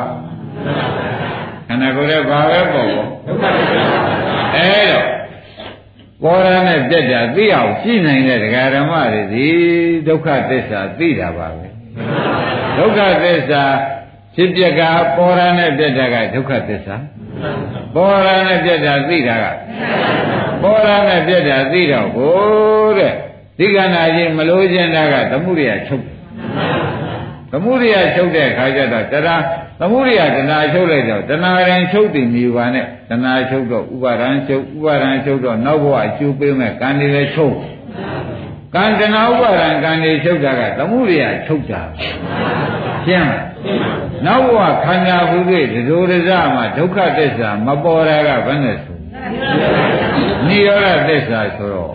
[1.68, 4.02] ခန္ဓာကိုယ်ရဲ့ဘာပဲပေါ်ပေါ်ဒုက္ခသစ္စာ
[4.56, 5.08] အဲတော့
[6.24, 9.48] ပေါ်ရနဲ့ပြက်တာသိအောင်ရှိနိုင်တဲ့ဒကာဓမ္မတွေဒီ
[10.08, 11.68] ဒုက္ခသစ္စာသိတာပါပဲ
[12.78, 13.64] ဒုက္ခသစ္စာ
[14.36, 14.82] ဖြစ်ပြက
[15.18, 16.96] ပေါ်ရနဲ့ပြက်တာကဒုက္ခသစ္စာ
[17.96, 19.46] ပေါ်ရနဲ့ပြက်တာသိတာက
[20.64, 23.14] ပေါ်ရနဲ့ပြက်တာသိတော့ကိုတဲ့
[23.58, 26.04] ဒီကနာကြီးမလို့ခြင်းတာကသမှုရိယချုပ်
[27.52, 29.42] သမှုရိယချုပ်တဲ့အခါကျတော့တရား
[29.80, 37.56] သမှုရိယတဏှာချုပ်လိုက်တော့တဏှာရင်ချုပ်တည်မြူပါနဲ့တဏှာချုပ်တော့ဥပါဒံချုပ်ဥပါဒံချုပ်တော့နောက်ဘဝအကျိုးပေးမဲ့ကံတွေလည်းချုပ်
[38.76, 41.82] ကံတဏှာဥပါဒံကံတွေချုပ်တာကသမှုရိယချုပ်တာ
[43.06, 43.52] ရှင်းမလား
[44.26, 48.98] နောက်ဘဝခန္ဓာဟုတွေ့ဒဇိုဒဇမှာဒုက္ခသစ္စာမပေါ်တာကဘယ်နဲ့ဆို
[50.48, 51.90] နိရောဓသစ္စာဆိုတော့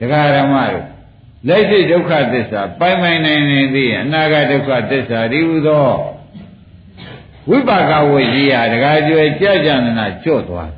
[0.00, 0.86] ဩတရားဓမ္မတို့
[1.48, 5.88] လက်ရှိဒုက္ခသစ္စာပိုင်ပိုင်နိုင်နေသည်အနာဂတ်ဒုက္ခသစ္စာဒီဟုသော
[7.50, 10.70] ဝိပါကဝိကြီးဟာတကားကျွဲကြကြနနာကြော့သွား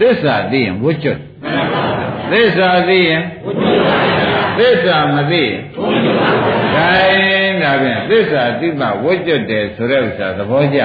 [0.00, 1.20] သစ္စာသိရင်ဝှကျွတ်
[2.32, 3.22] သစ္စာသိရင်
[4.58, 10.80] သစ္စာမသိရင်ခိုင်းဒါဖြင့်သစ္စာသိမှဝှကျွတ်တယ်ဆိုတဲ့ဥစ္စာသဘောကျ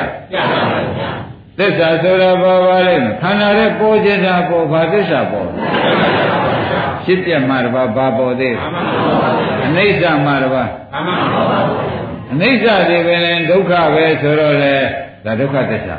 [1.59, 5.49] သစ္စာဆိုတော့ဘာပါလဲခန္ဓာရဲ့ပေါ်ခြင်းတာပေါ်ဘာသစ္စာပေါ်
[7.05, 8.55] ဖြစ်ပြမှာတပါဘာပေါ်သေး
[9.65, 10.63] အနိစ္စမှာတပါ
[12.33, 14.75] အနိစ္စတွေပဲလဲဒုက္ခပဲဆိုတော့လေ
[15.25, 15.97] ဒါဒုက္ခသစ္စာ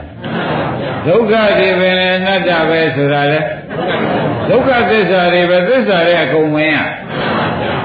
[1.08, 3.40] ဒုက္ခတွေပဲလဲအနတ္တပဲဆိုတာလေ
[4.50, 6.78] ဒုက္ခသစ္စာတွေပဲသစ္စာတွေအကုန်မင်းရ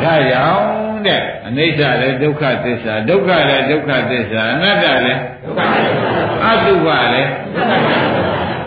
[0.03, 0.65] ဒါကြောင့်
[1.07, 8.21] တဲ့အနိစ္စလည်းဒုက္ခသစ္စာဒုက္ခလည်းဒုက္ခသစ္စာအနတ္တလည်းဒုက္ခသစ္စာအတုပလည်းဒုက္ခသစ္စာ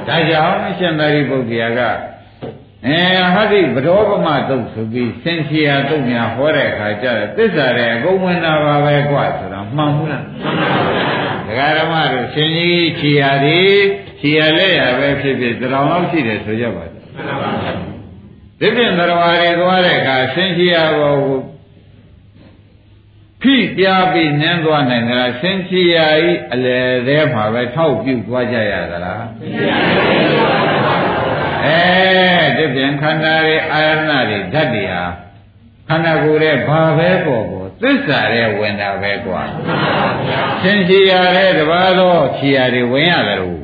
[0.09, 1.81] ဒါကြောင့်ရှင်သာရိပုတ္တရာက
[2.87, 3.01] အဲ
[3.35, 11.14] ဟာဒီဗဒောပမတုတ်ဆိုပြီးစင်ချီယာတုတ်များဟောတဲ့အခါကျတော့သစ္စာတွေအကုန်ဝင်တာပါပဲကွာဆိုတော့မှန်ဘူးလားမှန်ပါဘူး
[11.55, 13.63] ဒကာရမတို့ရှင်ကြီးချီယာဒီ
[14.21, 17.95] ချီယာလက်ရပဲဖြစ်ဖြစ်တရောင်လောက်ရှိတယ်ဆိုကြပါမှန်ပါဘူး
[18.61, 19.11] ဒီပြင်တော်
[19.43, 21.41] ရီသွားတဲ့အခါစင်ချီယာဘောကို
[23.43, 29.25] ဖိပြားပြီးနင်းသွားနိုင်သလားစင်ချီယာဤအလယ်သေးမှာပဲထောက်ပြုတ်သွားကြရသလား
[31.65, 31.81] အဲ
[32.57, 35.05] ဒီပြင်ခန္ဓာရဲ့အာရဏတွေဓာတ်တွေဟာ
[35.89, 39.43] ခန္ဓာကိုယ်ရဲ့ဘာပဲပေါ်ပေါ် သစ္စာရဲဝင်တာပဲကွာ
[40.63, 43.59] သင်ချီရတဲ့တပါသောချီရတွေဝင်ရတယ်လို့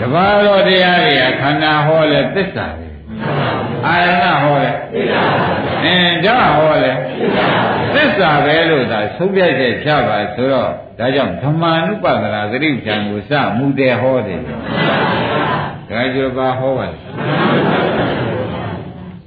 [0.00, 2.86] တပါသောတရားတွေကခန္ဓာဟောလဲသစ္စာပဲ
[3.86, 5.22] အာရဏဟောလဲသစ္စာ
[5.84, 6.92] အင်းဒါဟောလဲ
[7.94, 16.96] သစ္စာပဲလို့သာဆုံးဖြတ်ချက်ချပါဆိုတော့ဒါကြောင့်ဓမ္မ ानु ပါဒနာသတိဉာဏ်ကိုစမူတယ်ဟောတယ်ဒါကြပါဟောပါလား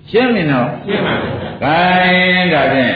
[0.09, 1.29] ရှင်းမင်းတော့ရှင်းပါပြီ
[1.63, 2.95] gain ဒါဖြင့်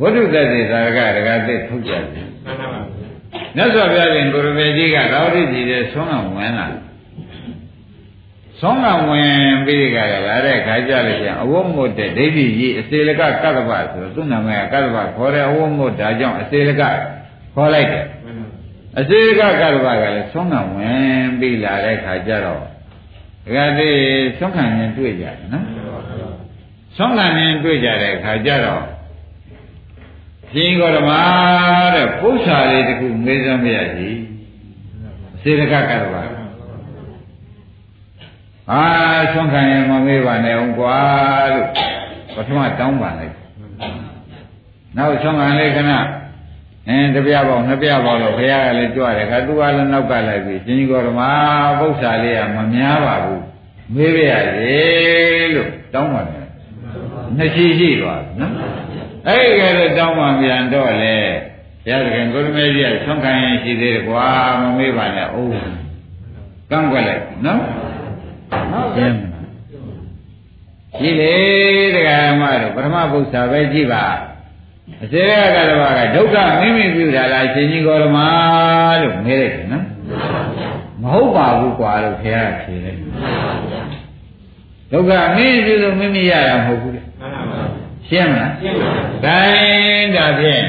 [0.00, 2.80] ဝိတုတ္တိသာရကဒကာသိထုတ်ကြပြီ။မှန်ပါပါ။
[3.56, 6.66] မြတ်စွာဘုရားရှင်ကိုရမေကြီးကသာဝတိကြီးတဲ့ဆုံးကဝင်လာ။
[8.60, 16.82] ဆုံးကဝင်ပြီးကြရလာတဲ့ခါကြလို့ရှိရင်အဝတ်မွတ်တဲ့ဒိဋ္ဌိကြီးအစေလကကတ္တပဆိုတော့သူ့နာမည်ကကတ္တပခေါ်တဲ့အဝတ်မွတ်ဒါကြောင့်အစေလက
[17.54, 18.06] ခေါ်လိုက်တယ်။
[18.98, 22.62] အစေလကကတ္တပကလည်းဆုံးကဝင်ပြီးလာတဲ့ခါကျတော့
[23.44, 23.90] ဒကာသိ
[24.38, 25.66] ဆုံးခံရင်တွေ့ကြတယ်နော်။
[26.96, 28.84] ဆုံးခံရင်တွေ့ကြတဲ့ခါကျတော့
[30.54, 31.20] ရှင်ကောဓမာ
[31.94, 34.10] တဲ့ပု္ပ္ပာလေးတခုမေးစမ်းမရစီ
[35.36, 36.22] အစေတကကတ္တပါ
[38.70, 38.82] အာ
[39.32, 40.98] ဆုံးခံရင်မမေးပါနဲ့အောင်ကွာ
[41.54, 41.68] လို့
[42.34, 43.34] ပထမတောင်းပါလိုက်
[44.96, 45.90] နောက်ဆုံးခံလေးခဏ
[46.88, 51.30] အင်းတပြပေါင်းနှစ်ပြပေါင်းတော့ဘုရားကလည်းကြွတယ်ခါသူကလည်းနောက်ကလိုက်ပြီရှင်ကြီးကောဓမာ
[51.78, 53.44] ပု္ပ္ပာလေးကမများပါဘူး
[53.94, 54.76] မေးပြရလေ
[55.54, 56.46] လို့တောင်းပါတယ်
[57.36, 58.52] နှစ်ရှိရှိသွားနော်
[59.28, 61.16] အဲ့ဒီကဲတော့တောင်းမှပြန်တော့လေ
[61.84, 64.26] ဘုရားခင်ကိုရမေကြီးကဆုံးခံရင်ရှိသေးတယ်ကွာ
[64.60, 65.52] မမေးပါနဲ့အိုး
[66.70, 67.60] ကန့်ကွက်လိုက်နော်
[68.72, 69.10] ဟုတ်ကဲ့
[70.98, 71.34] ရှိလေ
[71.94, 74.04] တရားမတို့ပထမပု္ပ္ပာပဲကြည့်ပါ
[75.02, 78.18] အစေရကတဘာကဒုက္ခမိမိပြုတာလားရှင်ကြီးကောရမ
[79.02, 79.84] လို့မေးလိုက်တယ်နော်
[81.02, 83.00] မဟုတ်ပါဘူးကွာလို့ခင်ဗျားဖြေလိုက်
[84.92, 87.02] ဒုက္ခမိမိပြုလို့မိမိရတာမဟုတ်ဘူးလေ
[88.08, 90.64] ရှင်းမလားရှင်းပါဘူး။ဒါရင်ဒါဖြင့်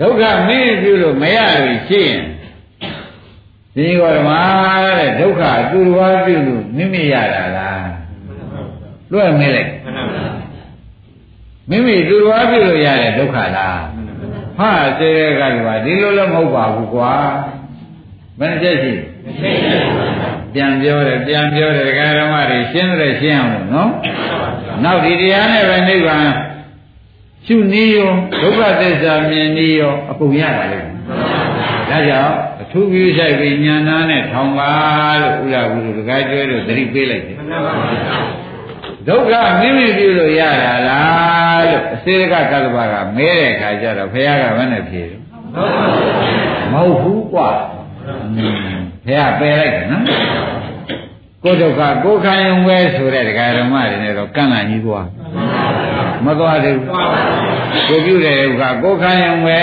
[0.00, 2.20] ဒုက္ခမင်းပြုလို့မရလို့ရှိရင်
[3.76, 4.40] ဒီကောဓမာ
[4.98, 7.86] တဲ့ဒုက္ခသူတော်ဘာပြုလို့မိမိရတာလား
[9.12, 9.72] လွတ်မေးလိုက်
[11.70, 13.78] မိမိသူတော်ဘာပြုလို့ရတဲ့ဒုက္ခလား
[14.58, 17.12] ဟာစေရကတည်းကဒီလိုလည်းမဟုတ်ပါဘူးကွာ
[18.38, 18.92] ဘယ်နှချက်ရှိ
[20.54, 23.90] ပြန်ပြောတယ်ပြန်ပြောတယ်ဒကာဓမ္မတွေရှင်းတယ်ရှင်းအောင်လို့နော်
[24.84, 26.28] နောက်ဒီတရားနဲ့ပဲနိဗ္ဗာန်
[27.46, 28.12] ရှုနည်းရော
[28.42, 30.80] ဒုက္ခသစ္စာမြင်နည်းရောအကုန်ရတာလေ
[31.90, 34.70] ဒါကြောင့်အထူးပြုဆိုင်ပြီးဉာဏ်နာနဲ့ထောင်ပါ
[35.22, 37.36] လို့ဥလာဘူးလို့ဒကာကျွဲတို့သတိပေးလိုက်တယ်
[39.08, 45.20] ဒုက္ခမိမိပြုလို့ရတာလားလို့အစေကကတ္တဗကမဲတဲ့အခါကျတော့ဘုရားကဘယ်နဲ့ဖြေတယ်
[46.72, 47.48] မဟုတ်ဘူးကွာ
[49.06, 50.02] ဘုရားပယ်လိုက်တယ်နော်
[51.46, 55.06] ကိုဒုက္ခကိုခံရင်ဝဲဆိုတဲ့ဒကာဓမ္မတွေနဲ့တော့ကန့်လန့်ကြီးသွား
[56.24, 56.88] မသွားသေးဘူး
[57.88, 59.60] ကိုပြုတဲ့ဒုက္ခကိုခံရင်ဝဲ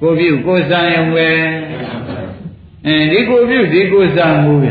[0.00, 1.28] ကိုပြုကိုစံရင်ဝဲ
[2.86, 4.70] အဲဒီကိုပြုဒီကိုစံမှုဗျ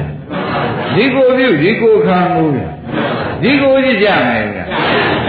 [0.95, 2.63] ဒီကိုပြုဒီကိုခံမှုဗျ
[3.43, 4.65] ဒီကိုကြီးကြမယ်ဗျာ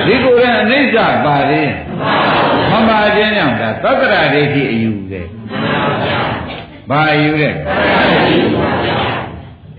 [0.06, 1.72] ဒီကိုလည်းအနိစ္စပါသေး
[2.70, 5.22] မပါခြင်းကြောင့်ဒါသတ္တရာဒိဋ္ဌိအယူလေ
[6.90, 7.50] ဘာအယူလဲ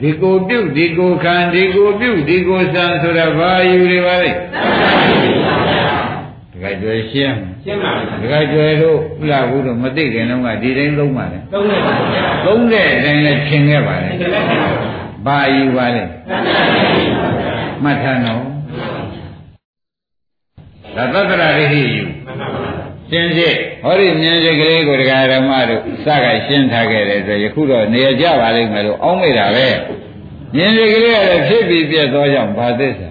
[0.02, 4.32] ဒီကိုပြုတ်ဒီကိုခံဒီကိုပြုတ်ဒီကိုစံဆိုတာဘာအယူတွေပါလဲ
[6.52, 14.70] တခါကျွယ်ရှင်းရှင်းပါပြီတခါကျွယ်တို့ဥလာဘူးတို့မသိခင်တော့ကဒီတိုင်းသုံးပါလေသုံးတယ်ပါဗျာသုံးတဲ့အတိုင်းလည်းသင်ခဲ့ပါလေဒီလည်းပါဗျာ
[15.26, 16.04] ဘာအယူပါလဲ
[17.84, 18.44] မှတ်ထားနော်
[20.96, 22.79] ဒါသတ္တရာဒိဋ္ဌိအယူမှန်ပါပါ
[23.12, 29.68] ရှင်းရှင်းဟောဒီမြင်စိတ်ကလေးကိုတရားဓမ္မတို့စကရှင်းထားခဲ့တယ်ဆိုယခုတော့နေရကြပါလိမ့်မယ်လို့အောင်းမိတာပဲ
[30.56, 33.10] မြင်စိတ်ကလေးကလည်းဖြစ်ပြီးပြတ်သွားကြောင်းဘာသစ္စာ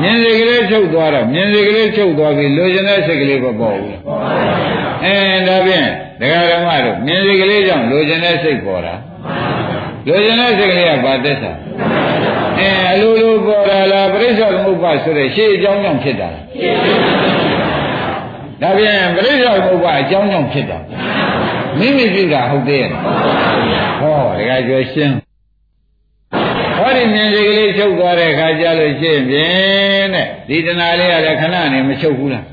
[0.00, 3.96] မြင်စိတ်ကလေးချုပ်သွားတော့မြင်စိတ်ကလေးချုပ်သွားပြီးလိုချင်တဲ့စိတ်ကလေးမပေါ်ဘူး
[5.04, 5.16] အဲ
[5.48, 5.88] ဒါဖြင့်
[6.20, 8.94] တရားဓမ္မတို့မြင်စိတ်ကလေးကြောင့်လိုချင်တဲ့စိတ်ပေါ်တာ
[10.08, 11.52] လိုချင်တဲ့စိတ်ကလေးကဘာသစ္စာ
[12.58, 16.30] အဲအလိုလိုပေါ်လာလားပြိဿသမုပ္ပါဆိုတဲ့ရှေ့အကြောင်းကြောင့်ဖြစ်တာ
[18.62, 20.78] ဒါဖြင့်ပြိဿသမုပ္ပါအကြောင်းကြောင့်ဖြစ်တာ
[21.78, 22.90] မိမိပြုတာဟုတ်သေးရဲ့
[24.00, 25.14] ဟောတခါကျော်ရှင်း
[26.76, 32.44] ဟောဒီမြင်စိတ်ကလေးချုပ်သွားတဲ့အခါကျလို့ရှိရင်ဖြင့်တဲ့ဒီတဏှာလေးကလည်းခဏနေမချုပ်ဘူးလား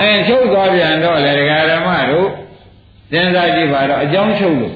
[0.00, 2.28] အဲချုပ်သွားပြန်တော့လေဒကာဓမ္မတို့
[3.10, 4.74] စဉ်းစားကြည့်ပါတော့အကြောင်းချုပ်လို့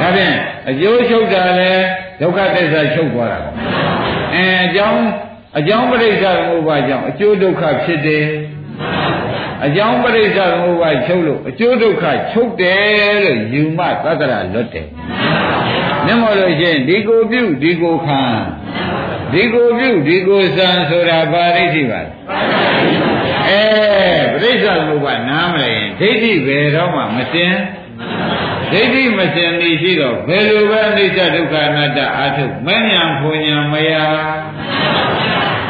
[0.00, 0.34] ဒါဖြင့်
[0.70, 1.72] အကျိုးချုပ်တာလဲ
[2.20, 3.38] ဒုက္ခသစ္စာချုပ်သွားတာ
[4.34, 5.02] အဲအကြောင်း
[5.58, 8.24] အကြောင်းပရိစ္ဆာသမုပ္ပါကြောင့်အကျိုးဒုက္ခဖြစ်တယ်
[9.66, 14.86] အကြောင်းပရိစ္ဆာသမုပ္ပါချုပ်လို့အကျိုးဒုက္ခချုပ်တယ်လို့ယူမသတ္တရလွတ်တယ်
[16.06, 18.22] မျက်မှောက်လို့ရှိရင်ဒီကိုပြုဒီကိုခံ
[19.32, 22.10] ဒီကိုပြုဒီကိုစံဆိုတာဘာဒိဋ္ဌိပါလဲ
[23.48, 23.62] အဲ
[24.32, 27.54] ပရိစ္ဆာသမုပ္ပါနားမလဲရင်ဒိဋ္ဌိဘယ်တော့မှမစင်
[28.72, 33.92] ဒိဋ္ဌိမစင်နေရှိတော့ဘယ်လိုပဲအနိစ္စဒုက္ခအနတ္တအာထုမဉ္ဇဉ်ဖွဉ္ဇဉ်မယ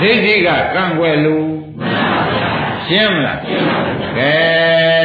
[0.00, 1.51] ဒိဋ္ဌိကကန့်ွယ်လို့
[2.92, 4.32] ရှင်းမလားရှင်းပါပြီကဲ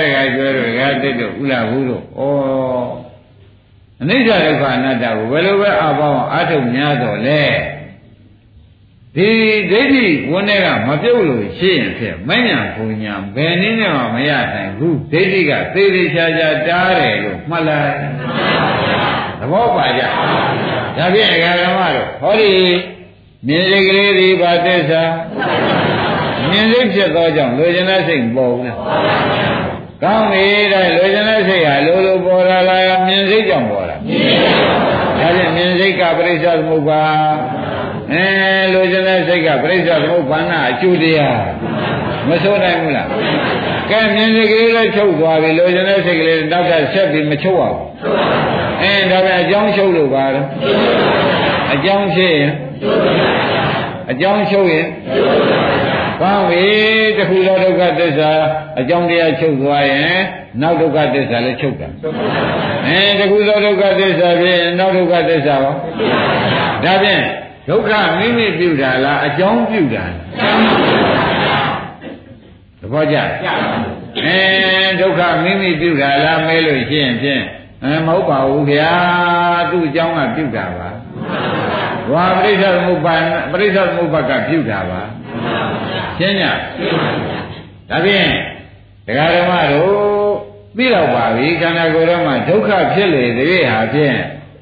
[0.02, 2.22] တခါကျွဲတို့တခါတက်တို့ဥလာဘူးတို့ဩ
[4.02, 7.44] အနိစ္စဒုက္ခအနတ္တကိုဘယ်လိုပဲအပေါင်းအာထုများတော့လဲ
[9.16, 9.30] ဒီ
[9.72, 17.96] ဒိဋ္ဌိဝန်းထဲကမပြုတ်လို့ရှိရင်ဖြစ်မဉ္ဇဉ်ဖွဉ္ဇဉ်ဘယ်နည်းနဲ့မှမရနိုင်ဘူးဒိဋ္ဌိကသေသေးချာချာတားတယ်လို့မှတ်လိုက်
[19.40, 20.02] သဘောပါကြ
[20.98, 22.54] ဒါဖြင့်အဂရမတို့ဟောဒီ
[23.48, 25.04] မြင်စိတ်ကလေးဒီဘာသစ္စာ
[26.52, 28.78] မြင်စိတ်ဖြစ်သောကြောင့်လိုချင်တဲ့စိတ်မပေါ်ဘူးလား
[30.04, 34.44] ကောင်းပြီတဲ့လိုချင်တဲ့စိတ်ဟာလိုလိုပေါ်လာလားမြင်စိတ်ကြောင့်ပေါ်လာမြင်စိတ်
[35.20, 37.04] ဒါဖြင့်မြင်စိတ်ကပရိစ္ဆေသမုပ္ပါ
[38.12, 38.26] အဲ
[38.74, 41.40] လိုချင်တဲ့စိတ်ကပရိစ္ဆေသမုပ္ပါဏအကျိုးတရား
[42.30, 43.08] မဆိုးနိုင်ဘူးလား
[43.90, 47.78] ကဲမြင်စိတ်ကလေးလည်းချုပ်သွားပြီလိုချင်တဲ့စိတ်ကလေးတောက်တာဆက်ပြီးမချုပ်အောင်
[48.82, 50.48] အဲဒါပဲအကြောင်းချုပ်လို့ပါတော့
[51.74, 52.52] အကြောင်းဖြစ်ရင်
[54.12, 54.86] အကြောင်းချုပ်ရင်
[56.22, 56.66] ကောင်းပြီ
[57.18, 58.32] တခုသောဒုက္ခသစ္စာ
[58.80, 60.18] အကြောင်းတရားချုပ်သွားရင်
[60.62, 61.90] နောက်ဒုက္ခသစ္စာလည်းချုပ်တာ
[62.88, 65.74] အဲတခုသောဒုက္ခသစ္စာဖြစ်ရင်နောက်ဒုက္ခသစ္စာရော
[66.84, 67.22] ဒါဖြင့်
[67.70, 70.24] ဒုက္ခမိမိပြုတာလားအကြောင်းပြုတာလား
[72.82, 73.18] သဘောကျ
[74.26, 74.40] အဲ
[75.02, 77.44] ဒုက္ခမိမိပြုတာလားမဲလို့ရှိရင်ဖြင့်
[77.84, 78.92] အဲမဟုတ်ပါဘူးဗျာ
[79.72, 80.90] သူ့အကြောင်းကပြုတာပါ
[82.12, 83.16] ဝါပရိစ္ဆေသမုပ္ပါ
[83.52, 85.02] ပရိစ္ဆေသမုပ္ပါကပြုတာပါ
[86.18, 86.44] ရှင်းည
[87.90, 88.30] ဒါဖြင့်
[89.08, 89.92] ဒကာဓမ္မတို့
[90.78, 94.18] သိတော့ပါပြီခန္ဓာကိုယ်ထဲမှာဒုက္ခဖြစ်လေတည်းဟာဖြင့်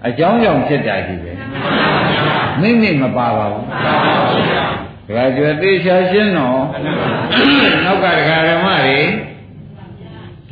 [0.07, 1.33] အကြောင်းကြောင့်ဖြစ်တာကြီးပဲ
[2.61, 3.65] မိမိမပါပါဘူး
[5.07, 6.59] ဒကာကျွယ်သေချာရှင်းတော့
[7.85, 8.99] နောက်ကဒကာဓမ္မတွေ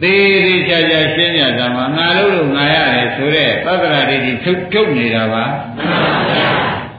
[0.02, 5.44] သေးသေးချာချာရှင်းကြတာမှာငါလို့လို့ငါရတယ်ဆိုတဲ့သတ္တရာဒိဋ္ဌိထုတ်ထုတ်နေတာပါ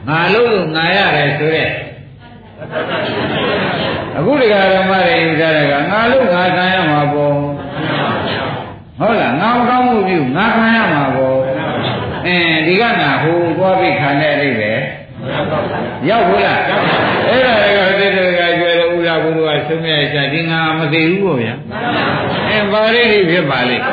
[0.09, 1.69] ငါလို့လို့ငါရတယ်ဆိုတဲ့
[4.17, 7.33] အခုဒကာဓမ္မတွေယူထားတဲ့ကငါလို့ငါခံရမှာပေါ့
[8.99, 11.37] ဟုတ်လားငါမကောင်းမှုပြုငါခံရမှာပေါ့
[12.25, 14.71] အင်းဒီကနာဟိုသွားပြီးခံတဲ့အိပဲ
[16.09, 16.61] ရောက်ဘူးလား
[17.27, 21.55] အဲ့ဒါကတိတ္တကကျွဲလို့ဥလာဘုရားဆုံးမြတ်ချာဒီငါမသိဘူးပေါ့ဗျာ
[22.49, 23.83] အင်းပါရိတိဖြစ်ပါလိမ့်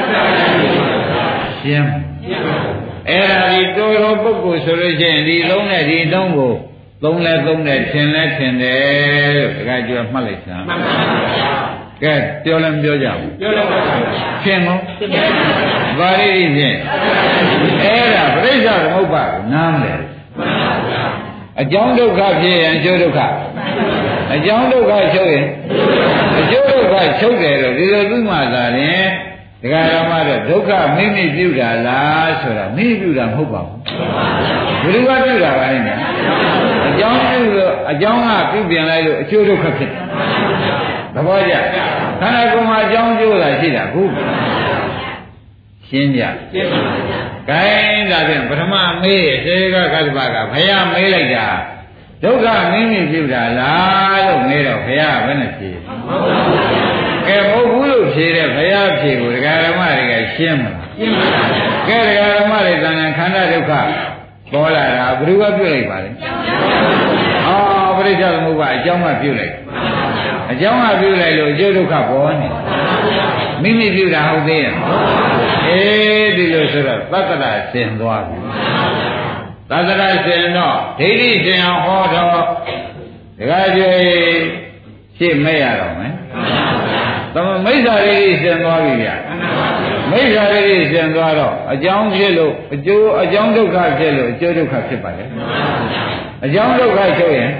[1.60, 1.88] ရှင်း
[3.08, 6.54] အဲ့ဒါဒီတော်တော်ပုဂ္ဂိုလ်ဆိုလို့ရှိရင်ဒီလုံးနဲ့ဒီလုံးကို
[7.02, 10.64] သုံးလဲသုံးတယ်ထင်လဲထင်တယ်လို့တခါကျွဲမှတ်လိုက်စမ်း
[12.02, 13.94] ကဲပြောလည်းမပြောကြဘူးပြောလိုက်ပါဗျာ
[14.42, 14.76] ဖြင့်ကော
[15.98, 16.76] ဗာရိတိဖြင့်
[17.82, 19.94] အဲ့ဒါပြိဿသမုပ္ပါနားမလဲ
[21.60, 23.20] အကြောင်းဒုက္ခဖြစ်ရင်အကျိုးဒုက္ခ
[24.34, 25.46] အကြောင်းဒုက္ခချုပ်ရင်
[26.40, 29.06] အကျိုးဒုက္ခချုပ်တယ်တော့ဒီလိုသူ့မှာသာရင်
[29.62, 33.80] ဒကာရမတော့ဒုက္ခမိမိပြုတာလားဆိုတာမိမိပြုတာမဟုတ်ပါဘူး
[34.84, 35.80] ဘယ်လိုကပြုတာပါလဲ
[36.92, 40.00] အအကြောင်းပြုလို့အကြောင်းကပြုပြင်လိုက်လို့အကျိုးဒုက္ခဖြစ်တယ်
[41.14, 41.54] သဘောကျ
[42.20, 44.02] ခန္ဓာကိုယ်မှာအကြောင်းကျိုးတာရှိတာခု
[45.88, 46.22] ရှင်းကြ
[46.52, 51.48] ရှင်းပါဗျာခိုင်းဒါဖြင့်ပထမမေးစေကကတ္တပကဘုရားမေးလိုက်တာ
[52.22, 55.70] ဒုက္ခမင်းကြီးပြုတာလားလို့မေးတော့ဘုရားကဘယ်နဲ့ဖြေ
[57.26, 63.72] ကဲမဟုတ်ဘူးလို့ဖြေတဲ့ဘုရားဖြေကိုဒကာရမတွေကရှင်းမလားရှင်းပါဗျာကဲဒကာရမတွေတဏ္ဍခန္ဓာဒုက္ခ
[64.52, 66.10] ပေါ်လာတာဘယ်သူကပြုတ်လိုက်ပါလဲ
[67.48, 69.54] အော်ပရိစ္ဆေသမုပ္ပါအကြောင်းကပြုတ်လိုက်
[70.52, 72.48] အကြောင်းကပြုတ်လိုက်လို့အကျိုးဒုက္ခပေါ်နေ
[73.62, 74.74] မိမိပြုတာဟုတ်သေးရဲ့
[75.68, 78.36] အေးဒီလိုဆိုတော့သတ္တရာဆင်သွားပြီ
[79.70, 82.28] သတ္တရာဆင်တော့ဒိဋ္ဌိဆင်အောင်ဟောတော့
[83.38, 83.90] ဒကာကျွေ
[85.18, 86.12] ရှင်းမဲ့ရတော့မယ်
[87.34, 89.14] သမမိစ္ဆာရိဆင်သွားပြီဗျာ
[90.12, 95.24] မိစ္ဆာရိဆင်သွားတော့အကြောင်းဖြစ်လို့အကျိုးအကြောင်းဒုက္ခဖြစ်လို့အကျိုးဒုက္ခဖြစ်ပါလေ
[96.44, 97.50] အကြောင်းဒုက္ခချုပ်ရင်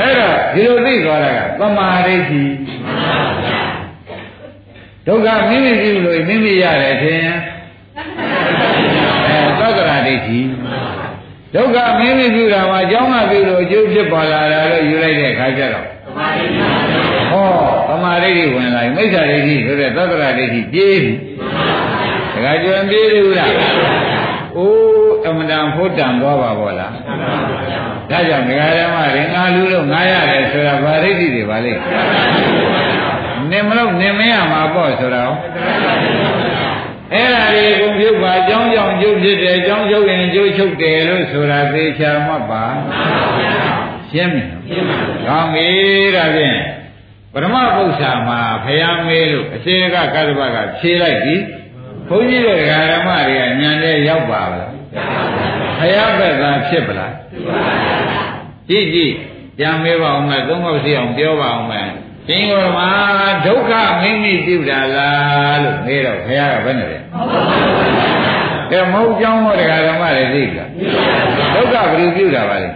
[0.00, 2.42] အဲ့တော့ဒီလိုသိသွားတာကသမာဓိဋ္ဌိ
[5.06, 7.38] ဒုက္ခမိမိပြုလို့မိမိရတယ်ထင်ရင်
[9.26, 10.38] အဲသက္ကရာဒိဋ္ဌိ
[11.54, 16.91] ဒုက္ခမိမိပြုတာမှာအကြောင်းကပြုလို့အကျိုးဖြစ်ပေါ်လာတာလို့ယူလိုက်တဲ့အခါကျတော့ဟောသမာဓိဋ္ဌိ
[18.54, 21.12] ဝင်လာပြီမိစ္ဆာဒိဋ္ဌိဆိုတဲ့သက္ကရာဒိဋ္ဌိပြေးပြီ
[22.34, 23.52] တခါကျွမ်းပြေးလို့လား
[24.56, 26.92] အိုးအမတန်ဖို့တန်သွားပါဘောလား
[28.10, 31.72] ဒါကြောင့်ဒကာရမတွေငါလူလို့ငါရတယ်ဆိုတာဗာဒိဋ္ဌိတွေပါလေ
[33.50, 35.32] နင်မလို့နင်မရမှာပေါ့ဆိုတော့
[37.14, 42.64] အဲ့ဒါတွေအကုန်ပြုတ်ပါအကြောင်းကြောင့်ကျုပ်ဖြစ်တယ်အကြောင်းချုပ်ရင်ကျုပ်ချုပ်တယ်လို့ဆိုတာသေချာမှတ်ပါ
[44.10, 45.68] ရှင်းပြီနော်ရှင်းပါဗျာကောင်းပြီ
[46.16, 46.56] ဒါဖြင့်
[47.34, 51.34] ပရမပု္ပ္ပာမှာဖယားမေးလို့အစေကကတ္တပကဖြေလိုက်ပြီ
[52.08, 54.72] ဘုန်းကြီးတို့ဓမ္မတွေကညံတဲ့ရောက်ပါဗလား
[55.78, 57.14] ဖယားဘက်ကဖြစ်ပလား
[58.68, 59.12] ကြည့်ကြည့်
[59.58, 61.88] ကြံမေးပါအောင်မယ်သုံးခေါက်စီအောင်ပြောပါအောင်မယ်
[62.28, 62.88] ရှင်ကောမှာ
[63.46, 63.72] ဒုက္ခ
[64.02, 66.98] မိမိပြုတာလားလို့မေးတော့ဖယားကဘယ်နဲ့လဲ
[68.70, 70.68] ကဲမဟုတ်ကြောင်းဟောဓမ္မတွေသိလား
[71.54, 72.70] ဒုက္ခဘယ်လိုပြုတာပါလဲ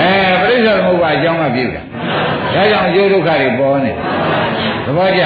[0.00, 1.82] အဲပရိစ္ဆေသမုပ္ပါအကြောင်းကပြုတာ
[2.54, 3.92] ဒါကြောင့်အကျိုးဒုက္ခတွေပေါ်နေ
[4.86, 5.22] သဘောကျ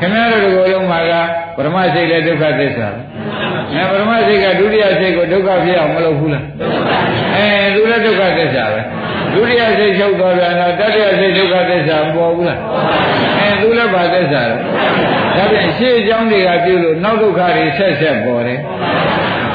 [0.00, 1.12] ခင်ဗျားတို့ကိုယ်လုံးမှာက
[1.56, 3.00] ပရမစိတ်လည်းဒုက္ခသစ္စာပဲ
[3.72, 6.44] အဲပရမစိတ်ကဒုတိယစိတ်ကိုဒုက္ခဖြစ်အောင်မလုပ်ဘူးလား
[7.34, 8.80] အဲသူလည်းဒုက္ခသစ္စာပဲ
[9.34, 12.58] ဒုတိယစိတ်ချုပ်သွားပြန်တော့တတိယစိတ်ဒုက္ခသစ္စာမပေါ်ဘူးလား
[13.38, 14.56] အဲသူလည်းဘာသစ္စာလဲ
[15.36, 18.58] ဒါပြန်ရှေ့အကြောင်းတွေကပြုလို့နောက်ဒုက္ခတွေဆက်ဆက်ပေါ်တယ်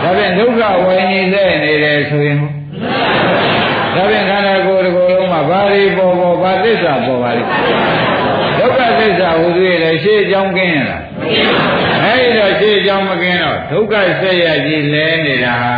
[0.03, 2.37] ဒါပြန်ဒုက္ခဝိညာဉ်နဲ့နေတယ်ဆိုရင်
[3.95, 5.04] ဒါပြန်ခန္ဓာကိုယ်တစ်ခုလုံးမှာ
[5.55, 7.51] ဘာတွေပေါ်ပေါ်ဘာသစ္စာပေါ်ပါလိမ့်
[8.59, 11.03] ဒုက္ခသစ္စာဟူသေးတယ်ရှေ့အကြောင်းကင်းရလား
[12.03, 15.75] အဲဒီတော့ရှေ့အကြောင်းမကင်းတော့ဒုက္ခဆက်ရကြီးလဲနေတာဟာ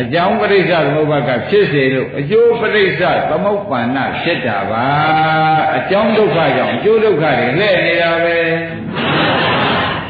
[0.00, 3.00] အကြောင်းပရိစ္ဆသမုပ္ပါကဖြစ်စေလို့အကျိုးပရိစ္ဆ
[3.30, 4.86] သမုပ္ပန္နဖြစ်တာပါ
[5.76, 8.38] အကြောင်းဒုက္ခကြောင့်အကျိုးဒုက္ခတွေလဲနေတာပဲ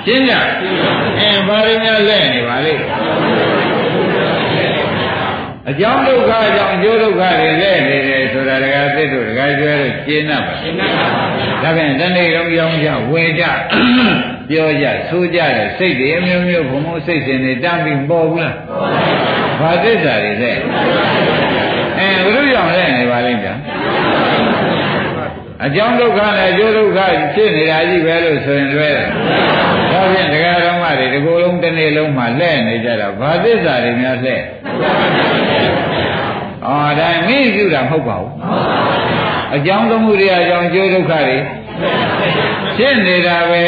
[0.04, 0.34] ရှင်းကြ
[1.18, 2.82] အင်းဘာတွေများလဲနေပါလိမ့်
[5.70, 11.06] အကြောင်းဒုက္ခကြောင့်အကျိုးဒုက္ခတွေလဲနေတယ်ဆိုတာတကယ်သစ်တို့တကယ်ကျွဲလို့ရှင်း납ပါရှင်းပါဗျာ
[11.62, 13.44] ဒါဖြင့်တနေ့လုံးကြောင်းကြဝေကြ
[14.48, 18.56] ပြောကြဆိုကြတဲ့စိတ်တွေအမျိုးမျိုးဘုံဘုံစိတ်စဉ်တွေတမ်းပြီးပေါ်ဘူးလား
[19.60, 20.52] ဘာသစ္စာတွေလဲ
[21.98, 23.54] အဲဘုရုကြောင့်လဲနေပါလိမ့်ဗျာ
[25.64, 26.98] အကြောင်းဒုက္ခနဲ့အကျိုးဒုက္ခ
[27.34, 29.06] ဖြစ်နေတာကြီးပဲလို့ဆိုရင်လွဲတယ်
[29.92, 34.36] ဒါဖြင့်တရားဓမ္မ တွေဒီကိုယ်လုံးတစ်နေ့လုံးမှလဲနေကြတာဘာသစ္စာတွေများလဲ
[36.66, 38.32] အော်ဒါမိပြုတာမဟုတ်ပါဘူး
[39.56, 41.38] အကြောင်းသမှုတွေအကြောင်းအကျိုးဒုက္ခတွေ
[42.76, 43.62] ဖြစ်နေတာပဲ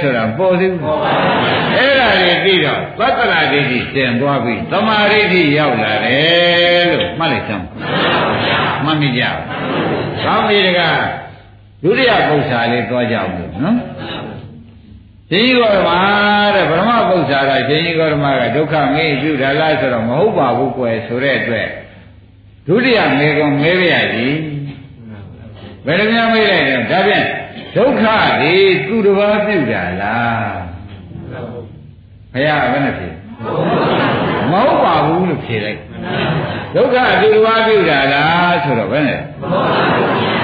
[0.00, 1.00] ဆိုတာပေါ်သေးဘူး
[1.74, 7.64] အဲ့ဒါတွေပြီးတော့သတ္တရာဒိဋ္ဌိသင်သွားပြီသမာဓိဋ္ဌိရောက်လာတယ်လို့မှတ်လိုက်စမ်း
[8.84, 9.30] မှတ်မိကြပါ
[10.24, 10.98] ကောင်းပြီတကား
[11.82, 13.76] ဒုတိယပု္ပ္ပာလေးသွားကြအောင်လို့နော်
[15.30, 15.98] ရှင်ကြီးကောဓမာ
[16.54, 21.68] တဲ့ဗြဟ္မပု္ပ္ပာကရှင်ကြီးကောဓမာကဒုက္ခမေးပြုတာလားဆိုတော့မဟုတ်ပါဘူးကွယ်ဆိုတဲ့အတွက်
[22.66, 23.94] ဒုတိယမေကွန်မေးရ
[24.26, 24.36] ည်
[25.86, 27.24] ဘယ်လိုများမေးလိုက်လဲဒါဖြင့်
[27.76, 28.04] ဒုက္ခ
[28.40, 28.54] ဒီ
[28.86, 30.58] သူတစ်ပါးပြုတာလား
[32.32, 33.08] ဘုရားကဘယ်နဲ့ဖြေ
[34.50, 35.80] မဟုတ်ပါဘူးလို့ဖြေလိုက်
[36.74, 39.20] ဒုက္ခသူတစ်ပါးပြုတာလားဆိုတော့ဘယ်နဲ့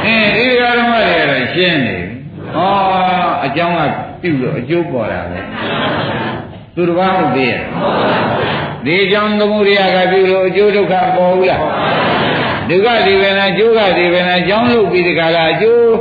[0.07, 2.17] အင်းဒီဃာရမတွေကတော့ရှင်းနေပြီ
[2.57, 2.84] ဩအ
[3.57, 3.81] ကြောင်းက
[4.23, 5.41] ပြုလို့အကျိုးပေါ်တာပဲ
[6.75, 7.61] သူတစ်ပါးဟုတ်သေးရဲ့
[8.85, 11.63] ဒီအကြောင်းသမုဒိယကပြုလို့အကျိုးဒုက္ခပေါ်ဘူးလား
[12.69, 15.93] ဒုက္ခဒီပဲလားကျိုးကဒီပဲလားအကြောင်းလုပ်ပြီးဒီကလာအကျိုး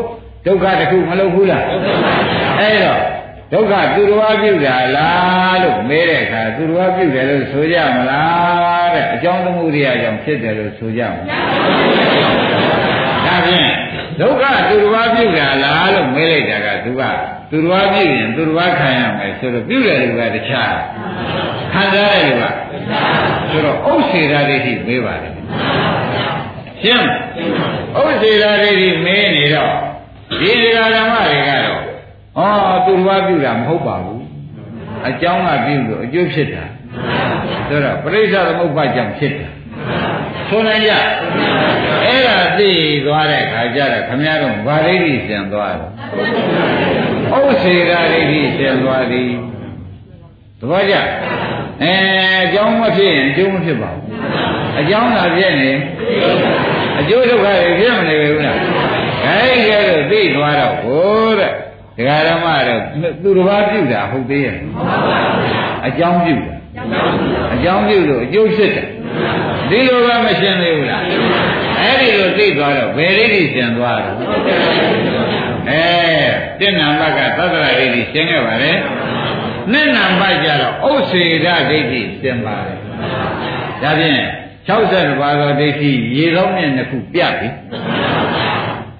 [0.46, 1.64] ဒုက္ခတစ်ခုမလုပ်ဘူးလား
[2.60, 3.00] အဲ့တော့
[3.54, 11.44] ဒုက္ခသူတော်ဘာပြုတာလားလို့မေးတဲ့အခါသူတော်ဘာပြုတယ်လို့ဆိုကြမလားတဲ့အကြောင်းသမှုရိယကြောင့်ဖြစ်တယ်လို့ဆိုကြမလား
[13.26, 13.70] ဒါဖြင့်
[14.22, 17.04] ဒုက္ခသူတော်ဘာပြုတာလားလို့မေးလိုက်တာကသူက
[17.56, 20.76] သူတော်ဘာပြုရင်သူတော်ဘာခံရမယ်ဆိုတော့ပြုတယ်လူကတခြား
[21.74, 22.44] ခံစားတယ်လူက
[23.50, 25.34] ဆိုတော့ဥစ္စေရာဒိဋ္ဌိမေးပါတယ်
[26.82, 27.08] ရှင်း
[28.00, 29.74] ဥစ္စေရာဒိဋ္ဌိမေးနေတော့
[30.40, 34.24] ဒီဒကာဓမ္မတွေကတော့ဩသူတော်ဘာပြုတာမဟုတ်ပါဘူး
[35.08, 36.64] အကြောင်းကပြုလို့အကျိုးဖြစ်တာ
[37.68, 39.50] ဆိုတော့ပရိစ္ဆသမုပ္ပါကြောင့်ဖြစ်တာ
[40.50, 40.92] ဆိုနိုင်ကြ
[42.06, 42.72] အဲ့ဒါသိ
[43.06, 45.90] သွားတဲ့ခါကျတော့ခမည်းတော်ဗာရိတိစံသွားတယ်
[47.36, 49.30] ဥစ္စေရာဒိဋ္ဌိစံသွားသည်
[50.60, 50.96] သဘောကျ
[51.84, 51.94] အဲ
[52.44, 54.04] အကြောင်းမဖြစ်ရင်အကျိုးမဖြစ်ပါဘူး
[54.80, 55.72] အကြောင်းသာဖြစ်နေ
[57.00, 58.60] အကျိုးဒုက္ခတွေဖြစ်မနေဘူးလား
[59.26, 61.52] အဲဒီကဲလို့သိသွားတော့ဟိုတဲ့
[61.98, 62.82] ဒကာဓမ္မတော့
[63.22, 64.58] သူတစ်ပါးပြုတာဟုတ်သေးရဲ့
[65.88, 66.56] အကြောင်းပြုတာ
[67.54, 68.88] အကြောင်းပြုလို့အကျိုးဖြစ်တယ်
[69.74, 71.04] ဒီလိုပဲမရှင်းသေးဘူးလား
[71.82, 74.18] အဲ့ဒီလိုသိသွားတော့ဘယ်ရိပ်ရှင်းသွားတော့
[75.70, 75.86] အဲ
[76.60, 78.72] တဏ္ဏဘကသတ္တရရိပ်ရှင်းခဲ့ပါလေ
[79.72, 82.78] နှစ်နံပါတ်ကြတော့ဥစ္စေရဒိဋ္ဌိရှင်းပါတယ်
[83.82, 84.22] ဒါဖြင့်
[84.68, 87.50] 60ပါးသောဒိဋ္ဌိရေသောမြင့်နှစ်ခုပြပြီ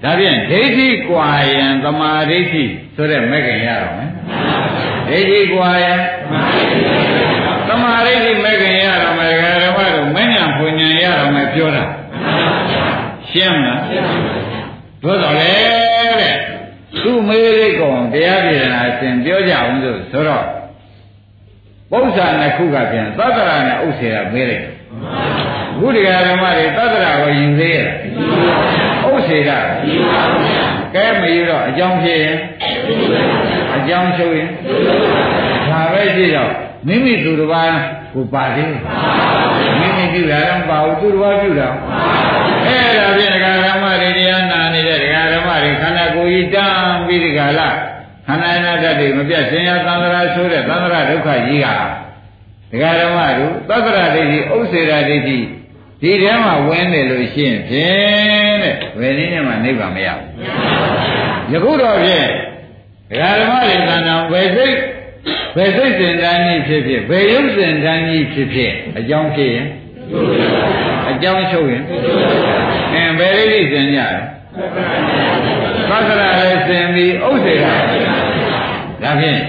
[0.02, 2.64] ဒါဖြင့်ဒိဋ္ဌိကွာယံသမာဓိဋ္ဌိ
[2.96, 4.10] ဆိုတဲ့မဲ့ခင်ရတော့မယ်
[5.08, 5.94] ဒိဋ္ဌိကွာယံ
[7.68, 9.43] သမာဓိဋ္ဌိမဲ့ခင်ရတော့မယ်ဓမ္မတို့မ
[10.74, 11.84] ဉ္ဇဉ်ဖွဉ္ဇဉ်ရတော့မယ်ပြောတာ
[13.30, 13.80] ရှင်းမလား
[15.02, 15.52] သို့တော်လေ
[16.20, 16.34] တဲ့
[17.02, 20.44] သူမေးလေးကောင်တရားပြေနာရှင်ပြောကြအောင်ဆိုဆိုတော့
[21.90, 24.66] ပု္ပ္ပာနှစ်ခုကပြန်သတ္တရာနဲ့ဥစ္စေရာမေးလိုက်
[25.80, 27.86] ဘုရားဓမ္မတွေသတ္တရာကိုယူသေးရဲ့
[29.06, 29.58] ဥစ္စေရာ
[30.94, 32.38] ကဲမယူတော့အကြောင်းဖြစ်ရင်
[33.76, 34.48] အကြောင်းချုပ်ရင်
[35.70, 36.52] ဒါပဲရှိတော့
[36.86, 37.70] မိမိသူတစ်ပါး
[38.14, 39.13] ကိုပါသေးမိမိ
[40.14, 41.68] ပြုတာတော့ပါဘူးသူတစ်ပါးပြုတာ
[42.66, 47.68] အဲ့ဒါဖြင့်ဒကာဓမ္မတွေတရားနာနေတဲ့ဒကာဓမ္မတွေခန္ဓာကိုယ်ကြီးတန်းပြီးဒီကလာ
[48.26, 51.66] ခန္ဓာနာတတ်တွေမပြတ်ရှင်ရသံဃာဆိုတဲ့သံဃာဒုက္ခကြီးက
[52.72, 55.38] ဒကာဓမ္မတို့သတ္တရဒိဋ္ဌိဥစ္စေရာဒိဋ္ဌိ
[56.02, 62.26] ဒီထဲမှာဝင်နေလို့ရှိရင်ဖြင့်တဲ့ဘယ်နည်းနဲ့မှနိဗ္ဗာန်မရဘူးယခုတော့ဖြင့်
[63.10, 64.76] ဒကာဓမ္မတွေသံဃာဘယ်စိတ်
[65.56, 69.66] ဘယ်စိတ်စဉ်တန်းကြီးဖြစ်ဖြစ်ဘယ်ရုပ်စဉ်တန်းကြီးဖြစ်ဖြစ်အကြောင်းဖြစ်ရင်
[71.10, 71.84] အကြောင်းချုပ်ရင်
[72.94, 74.14] အင်းဘယ်လိမ့်စဉ်ကြတယ်
[75.90, 77.64] သက္ကရာလည်းစဉ်ပြီးဥစ္စေရ
[79.02, 79.40] ဒါဖြင့်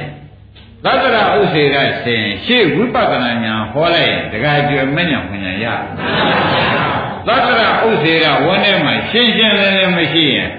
[0.86, 5.66] သက္ကရာဥစ္စေရစဉ်ရှေ့ဝိပဿနာဉာဏ်ဟောလိုက်ရင်တခါကျွယ်မဉဏ်ပညာရ
[7.28, 10.50] သက္ကရာဥစ္စေရဝန်းထဲမှာရှင်းရှင်းလင်းလင်းမရှိရင်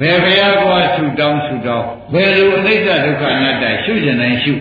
[0.00, 4.52] ဘယ်ဘုရားကွာဆူတောင်းဆူတောင်းဘယ်လိုအနိစ္စဒုက္ခအနတ္တရှုကျင်တိုင်းရှု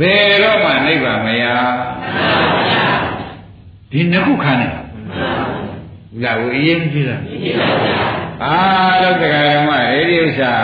[0.00, 1.44] ဘယ်တော့မှနိဗ္ဗာန်မရ
[3.92, 4.80] ဒီနှစ်ခုခံနေတာ
[6.22, 7.22] လာကိုအရင်ကြည့်လား
[8.44, 8.56] အာ
[9.02, 10.54] လောကဓမ္မရေဒီဥစ္စာ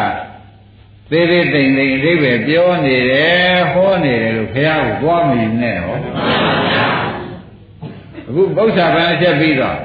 [1.11, 5.97] သေးသေးတိမ်တိမ်အဓိပ္ပာယ်ပြောနေတယ်ဟောနေတယ်လို့ဘုရားကိုသွားမယူနဲ့ဟော
[8.29, 9.77] အခုဘုရားဗန်အချက်ပြီးတော့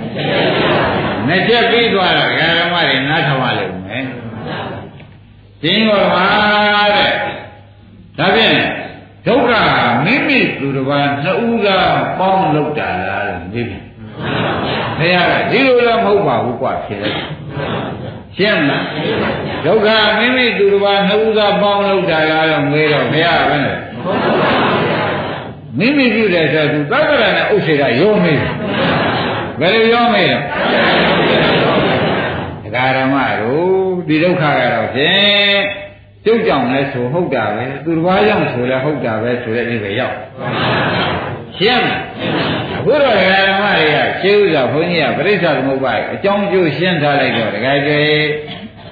[1.27, 4.05] နှစ်ချက်ပြီးသွားတော့ဓမ္မတွေနားထောင်ရလိမ့်မယ်
[5.61, 6.25] ရှင်းတော်ပါ
[6.95, 7.13] တဲ့
[8.17, 8.55] ဒါဖြင့်
[9.25, 9.51] ဒုက္ခ
[10.29, 11.67] မိမိသူတစ်ပါးနှစ်ဦးက
[12.19, 13.77] ပေါင်းလောက်တာလားလို့မေးပြီ
[14.97, 17.17] ဘုရားကဒီလိုလည်းမဟုတ်ပါဘူးကွာဖြေလိုက်
[18.37, 18.83] ရှင်းမလား
[19.65, 23.79] ဒုက္ခမိမိသူတစ်ပါးနှစ်ဦးကပေါင်းလောက်တာလားလို့မေးတော့ဘုရားကလည်း
[25.77, 28.39] မိမိပြုတယ်ဆိုသူသက္ကရာနဲ့ဥစ္စေကရောမေး
[29.59, 30.37] ဘယ်လိုရောမေးလဲ
[32.63, 33.69] ဒကာရမတို့
[34.07, 35.78] ဒီဒုက္ခကတော့ဖြင့်
[36.25, 40.15] ကျုပ်ကြောင့်လဲဆိုဟုတ်တာပဲသူတစ်ပါးကြောင့်ဆိုလဲဟုတ်တာပဲဆိုတဲ့အိဗေရောက်
[41.57, 42.01] ရှင်းမလား
[42.77, 47.99] အခုတော့ဒကာဓမ္မတွေကရှင်းဥစွာဘုန်းကြီးကပရိစ္ဆသမုပ္ပါအကြောင်းကျိုးရှင်းထားလိုက်တော့ဒကာကျေ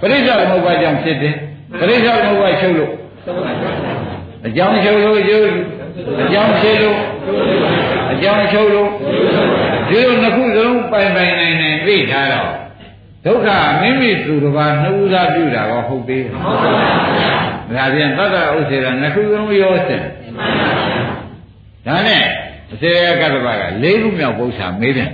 [0.01, 1.35] ပရိစ္ဆသမုပ္ပါကြောင့်ဖြစ်တယ်
[1.79, 2.91] ပရိစ္ဆသမုပ္ပါချုပ်လို့
[4.47, 5.47] အကြောင်းချုပ်လို့ကျိုး
[6.23, 6.99] အကြောင်းဖြစ်လို့
[8.13, 8.89] အကြောင်းချုပ်လို့
[9.89, 12.49] ဒီလိုနှစ်ခုစလုံးပိုင်ပိုင်နိုင်နိုင်သိထားတော့
[13.27, 13.49] ဒုက္ခ
[13.81, 20.01] မိမိသူတစ်ပါးနှုတ်သားပြုတာကောဟုတ်သေးတယ်ဟုတ်ပါဘူးဒါပြန်သတ္တဥစ္စေရနှစ်ခုစလုံးရောစင်
[21.87, 22.23] ဒါနဲ့
[22.73, 25.11] အစေရကတ္တပက၄ခုမြောက်ပု္ပ္ပာမေးတယ်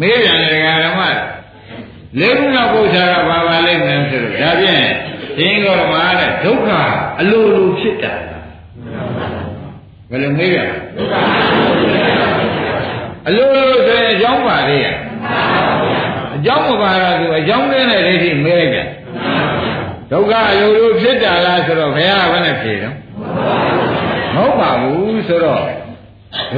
[0.00, 0.48] မေးတယ်လေ
[0.84, 1.00] ဓမ္မ
[2.20, 4.84] ၄ခုမြောက်ပု္ပ္ပာကဘာပါလိမ့်မယ်ဆိုတော့ဒါဖြင့်
[5.38, 6.68] သင်္ကောဓမ္မတဲ့ဒုက္ခ
[7.20, 8.14] အလိုလိုဖြစ်တာ
[10.10, 10.58] ဘယ်လိုမေးရ
[13.26, 14.96] အလိုလိုဆိုရင်အကြောင်းပါသေးရဲ့
[16.40, 18.88] အကြောင်းမပါတော့သူအကြောင်းလေးနဲ့ဒိဋ္ဌိမဲလိုက်ပြန်
[20.12, 22.94] ဒုက္ခအလိုလိုဖြစ်တာလားဆိုတော့ဘုရားကဘယ်နဲ့ဖြေတော့
[24.34, 25.64] မဟုတ်ပါဘူးဆိုတော့ဒ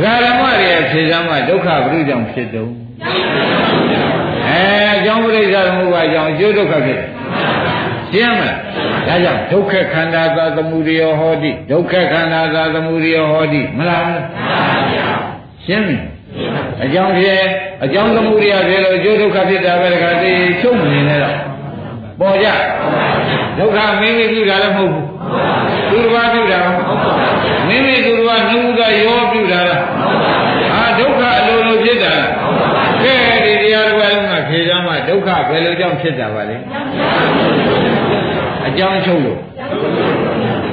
[0.02, 2.72] ကာဓမ္မတွေဖြေစမ်းမှဒုက္ခဘုရုကြောင့်ဖြစ်တုံး
[4.48, 4.62] အဲ
[4.96, 7.00] အကြောင်းပရိစ္ဆာသမုပ္ပါကြောင့်အကျိုးဒုက္ခဖြစ်
[8.12, 8.58] ရှင်းမလား
[9.08, 14.04] ဒါကြောင့်ဒုက္ခခန္ဓာသာသမုဒယောဟောတိဒုက္ခခန္ဓာသာသမုဒယောဟောတိမလား
[15.66, 15.96] ရှင်းပြီ
[16.84, 17.42] အကြောင်းဖြစ်
[17.84, 21.36] အကြောင်းသမုဒယဖြစ်လို့အကျိုးဒုက္ခဖြစ်တာပဲတခါတည်းချုပ်မနေနဲ့တော့
[22.20, 22.48] ပေါ်ကြ
[23.58, 25.06] ဒုက္ခမင်းမိပြုတာလည်းမဟုတ်ဘူး
[25.90, 29.82] သူတစ်ပါးပြုတာမဟုတ်ဘူးမိမိသူတစ်ပါးနှုတ်ကရောပြုတာလား
[30.70, 32.14] ဟာဒုက္ခအလိုလိုဖြစ်တာ
[33.02, 33.14] ကဲ
[33.44, 36.56] ဒီတရားတစ်ပါးလုံးကဖြေကြမှာဒုက္ခဘယ်လိုကြောင့်ဖြစ်တာပါလဲ
[38.68, 39.38] အကြောင်းချုပ်လို့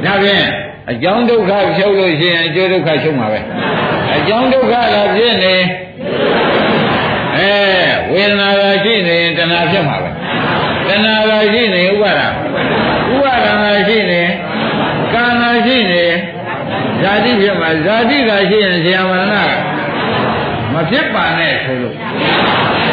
[0.05, 0.45] ဒါဖြင့်
[0.91, 3.39] အကြောင်းဒုက္ခချုပ်လို့ရှိရင်အကျိုးဒုက္ခချုပ်မှာပဲ
[4.17, 5.55] အကြောင်းဒုက္ခလာဖြစ်နေ
[7.39, 7.53] အဲ
[8.11, 10.09] ဝေဒနာကရှိနေရင်တဏှာဖြစ်မှာပဲ
[10.87, 12.21] တဏှာကရှိနေဥပါဒ
[13.13, 14.23] ဥပါဒနာရှိနေ
[15.13, 16.05] ကာနာရှိနေ
[17.01, 19.35] ဇာတိဖြစ်မှာဇာတိကရှိရင်ဇာမရဏ
[20.73, 21.95] မဖြစ်ပါနဲ့ဆိုလို့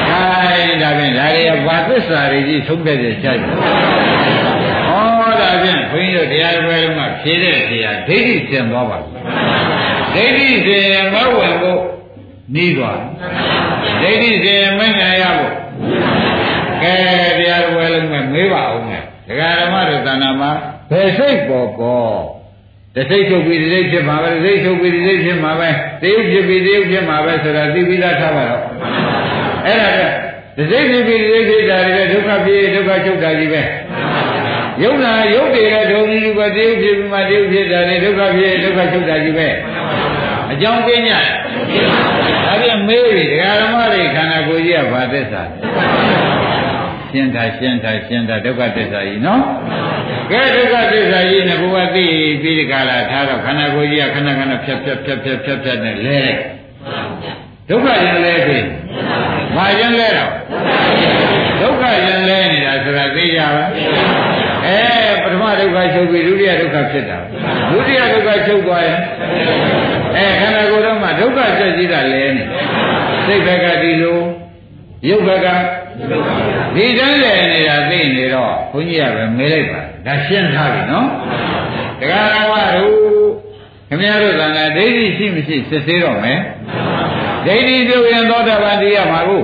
[0.08, 3.56] ခိုင်းဒါဖြင့်ဒါတွေကဘာသစ္စာတွေကြီးသုံးခဲ့တဲ့ရှားတယ်ဩ
[5.40, 10.78] ဒါဖြင့်ဘုန်းကြီးတို့တရားပွဲမှာဖြေတဲ့ဖြေရဒိဋ္ဌိကျင်သွားပါဒိဋ္ဌိစေ
[11.12, 11.82] မဝင်ဖို့
[12.54, 13.00] နီးသွား
[14.02, 15.52] ဒိဋ္ဌိစေမငြိုင်ရဖို့
[16.82, 16.94] ကဲ
[17.38, 20.50] တရားပွဲလုံးမဲ့မေးပါအောင်မယ်ဒကာဓမ္မတို့သဏ္ဍာန်မှာ
[20.90, 22.16] ဘယ်စိတ်ပေါ်ပေါ်
[22.94, 25.68] တစိတ်ချုပ်ပြီးတစိတ်ဖြစ်မှာပဲတစိတ်ချုပ်ပြီးတစိတ်ဖြစ်မှာပဲ
[26.02, 28.62] တရုပ်ဖြစ်ပြီးတရုပ်ဖြစ်မှာပဲဆိုတာသိပြီးသားထားပါတော့
[29.66, 30.00] အဲ့ဒါက
[30.56, 33.62] တစိတ်ဖြစ်ပြီးတစိတ်ဖြစ်တာတွေဒုက္ခဖြစ်ဒုက္ခချုပ်တာကြီးပဲ
[34.82, 39.48] ယုံနာယုတ်တွေကဒုံကြီးကတရုပ်ဖြစ်ပြီးမှတရုပ်ဖြစ်တာတွေဒုက္ခဖြစ်ဒုက္ခချုပ်တာကြီးပဲ
[40.52, 40.96] အကြောင်းပြည
[42.44, 45.42] ဒါပြန်မေးပြီဒကာဓမ္မတွေခန္ဓာကိုယ်ကြီးကဘာသစ္စာ
[47.10, 49.42] ရှင်းတာရှင်းတာရှင်းတာဒုက္ခသစ္စာကြီးနော်
[50.32, 52.06] ကဲဒုက္ခသစ္စာကြီးနဲ့ဘုရားသိ
[52.42, 56.20] ပြီးဒီကလာထားတော့ခန္ဓာကိုယ်ကြီးကခဏခဏဖြတ်ဖြတ်ဖြတ်ဖြတ်ဖြတ်ဖြတ်နဲ့လဲ
[57.68, 58.58] ဒုက္ခရင်လဲပြီ
[59.56, 60.32] ဘာရင်လဲတော့
[61.60, 63.64] ဒုက္ခရင်လဲနေတာဆိုတာသိကြပါ
[64.66, 64.78] အဲ
[65.22, 67.18] ပထမဒုက္ခချုပ်ပြီးဒုတိယဒုက္ခဖြစ်တာ
[67.70, 69.00] ဒုတိယဒုက္ခချုပ်သွားရင်
[70.16, 72.44] အဲခန္ဓာကိုယ်တော့မှဒုက္ခဆက်ကြီးတာလဲနေ
[73.26, 74.18] စိတ်ဘက်ကဒီလို
[75.08, 75.46] ရုပ်ဘက်က
[76.74, 81.08] ဒီတိုင်းလဲနေတာသိနေတော့ဘုန်းကြီးကပဲမေးလိုက်ပါဒါရှင်းထားပြီနော်
[82.00, 82.92] တရားတော်ကတို့
[83.88, 86.40] ခင်ဗျားတို့ကလည်းဒိဋ္ဌိရှိမရှိစစ်သေးတော့မယ်
[87.46, 89.42] ဒိဋ္ဌိပြုရင်သောတာပန်တရားမှာကို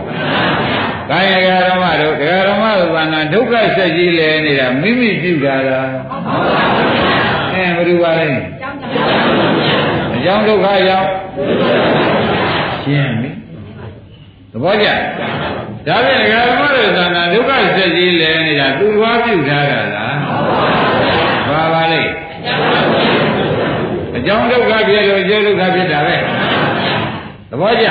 [1.10, 5.88] ကာယကဓမ္မတို့တရားဓမ္မတို့ကနာဒုက္ခဆက်ကြီးလဲနေတာမိမိပြုတာလား
[7.52, 8.28] အဲဘယ်လိုပါလဲ
[10.22, 11.08] အကြောင်းဒုက္ခရောက်
[12.82, 13.30] ရှင်းပြီ
[14.52, 14.88] သဘောကျ
[15.86, 20.16] ဒါဖြင့်ဒကာဓမ္မတို့သာနာဒုက္ခဆက်ကြီးလဲနေတာသူ့ဘာပြုထားတာလား
[21.48, 22.02] ဘာပါလဲ
[24.16, 26.16] အကြောင်းဒုက္ခဖြစ်လို့အကျိုးဒုက္ခဖြစ်တာပဲ
[27.50, 27.86] သဘောကျ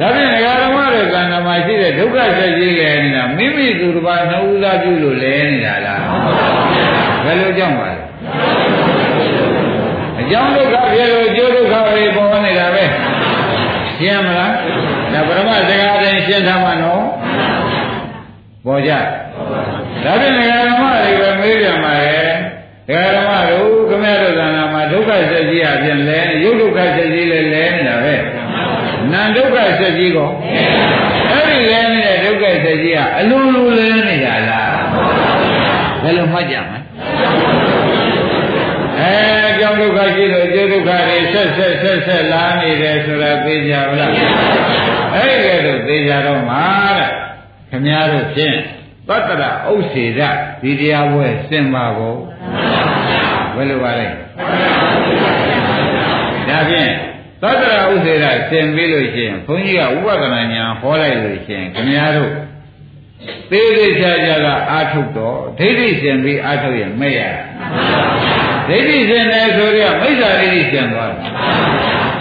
[0.00, 6.00] ဒါဖြင့်ဒကာဓမ္မတို့ကံနာမှာရှိတဲ့ဒုက္ခဆက်ကြီးလဲနေတာမိမိသူတစ်ပါးနှုတ်သားပြုလို့လဲနေတာလား
[7.24, 8.01] ဘယ်လိုကြောင့်ပါလဲအ
[10.32, 12.84] ကြောင်းဒုက္ခဖြစ်လို့အကျိုးဒုက္ခတွေပေါ်နေတာပဲ
[13.98, 14.54] ရှင်းမလား
[15.12, 17.02] ဒါပရမစကားတိုင်းရှင်းထားမှာနော်
[18.66, 18.92] ပေါ်ကြ
[20.04, 22.30] ဒါဖြင့်ဒကာဓမ္မတွေပဲမေးပြန်ပါရဲ့
[22.88, 28.14] ဒကာဓမ္မတို့ခမရတို့သံဃာမှာဒုက္ခဆက်ကြီးအပြင်လဲရုပ်ဒုက္ခဆက်ကြီးလဲလဲနေတာပဲ
[29.12, 30.30] နာဒုက္ခဆက်ကြီးကော
[31.30, 34.72] အဲ့ဒီလဲနေတဲ့ဒုက္ခဆက်ကြီးကအလိုလိုလဲနေတာလား
[36.02, 36.81] ဘယ်လိုမှတ်ကြမလဲအဲကြော
[39.72, 44.12] င့်ဒုက္ခရှိလို့အကျိုးဒုက္ခတွေဆက်ဆက်ဆက်ဆက်လာနေတယ်ဆိုတာသိကြပါလား
[45.14, 46.64] အဲ့ဒီလိုသိကြတော့မှာ
[46.98, 47.10] တဲ့
[47.70, 48.56] ခမည်းတော်ဖြင့်
[49.08, 50.20] သတ္တရဥစ္စေဒ
[50.62, 52.16] ဒီတရားပွဲစင်ပါကို
[53.54, 54.08] ဘယ်လိုပါလဲ
[56.48, 56.90] ဒါဖြင့်
[57.42, 62.32] သတ္တရဥစ္စေဒစင်ပြီးလို့ရှိရင်ဘုန်းကြီးကဥပဒနာညာဟောလိုက်လို့ရှိရင်ခမည်းတော်
[63.50, 67.20] သေးသေးချာချာကအာထုတ်တော့ဒိဋ္ဌိစင်ပြီးအာထုတ်ရင်မဲ့ရ
[68.68, 71.30] ဒိဋ္ဌိစင်တယ်ဆိုတော့မိစ္ဆာဒိဋ္ဌိစင်သွားတယ်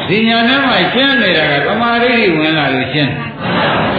[0.10, 3.12] ဒီညာနဲ့မှရှင်းနေတာကသမာဓိဝင်လာလို့ရှင်း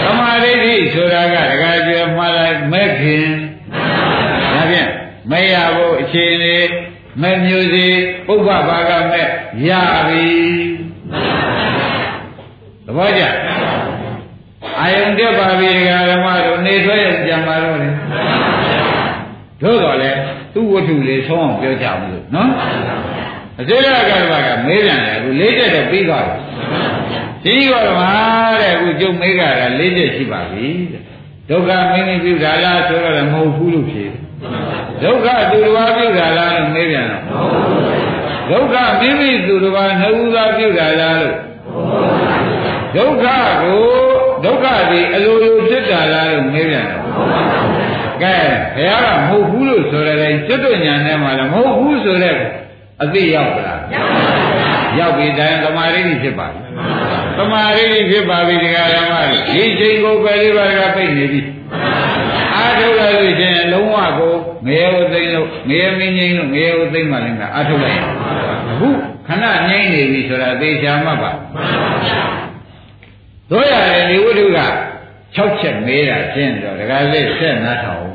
[0.05, 0.53] သမာဓိ
[0.95, 3.27] ဆိုတာကတခါကျွဲမှားလိုက်မဲ့ခင်
[4.55, 4.89] ဒါဖြင့်
[5.31, 6.57] မရဖို့အခြေအနေ
[7.21, 7.87] မဲ့မျိုးစီ
[8.27, 9.27] ပုဗ္ဗဘာကမဲ့
[9.69, 9.71] ရ
[10.09, 10.27] ပြီ
[12.87, 13.23] သဘောကျ
[14.81, 17.89] အာယုန်တက်ပါပြီဒကာဓမ္မတို့နေဆွဲရကြမှာတော့လေ
[19.63, 20.11] တို့တော့လေ
[20.55, 22.51] သူ့ဝတ္ထုလေးဆုံးအောင်ပြောကြအောင်လို့နော်
[23.61, 26.37] အစေရကတ္တကမေးပြန်တယ်အခုလေးချက်တော့ပြီးသွားပြီ
[27.45, 28.13] ဒီကောမှာ
[28.61, 31.03] တဲ့အခုကျုပ်မေးကြတာလေးချက်ရှိပါပြီတဲ့
[31.51, 34.15] ဒုက္ခမင်းမပြုတာလားဆိုတော့လည်းမဟုတ်ဘူးလို့ဖြေဒ
[35.03, 37.23] ဒုက္ခသူတစ်ပါးပြုတာလားလို့မေးပြန်တော့
[38.51, 41.37] ဒုက္ခမိမိသူတစ်ပါးနှစ်ဦးသာပြုတာလားလို့
[42.97, 43.25] ဒုက္ခ
[43.63, 43.83] ကို
[44.45, 47.03] ဒုက္ခဒီအလိုလိုဖြစ်တာလားလို့မေးပြန်တော့
[48.23, 48.37] ကဲ
[48.75, 52.37] ဘုရားကမဟုတ်ဘူးလို့ဆိုတဲ့ကျွတ်တို့ညာနဲ့မှလည်းမဟုတ်ဘူးဆိုတဲ့
[53.03, 53.81] အသိရောက်လား
[54.99, 56.61] ရောက်ပြီတိုင်းသမာဓိဖြစ်ပါပြီ
[57.39, 61.41] သမာဓိဖြစ်ပါပြီတရားဓမ္မတွေဒီချိန်ကိုပဲလေးပါးကပြိနေပြီ
[62.55, 64.35] အားထုတ်လိုက်လို့ရှင်လုံးဝကို
[64.67, 68.01] ငရေဝသိမ့်လို့ငရေမင်းငိမ့်လို့ငရေဝသိမ့်မှလည်းအားထုတ်လိုက်
[68.71, 68.89] အခု
[69.29, 71.33] ခဏငိမ့်နေပြီဆိုတာသေချာမှတ်ပါ
[73.51, 74.61] တို့ရတယ်ဒီဝိတုက
[75.37, 78.12] 6ချက်မေးတာရှင်းတော့ဒကာလေးဆက်နားထောင်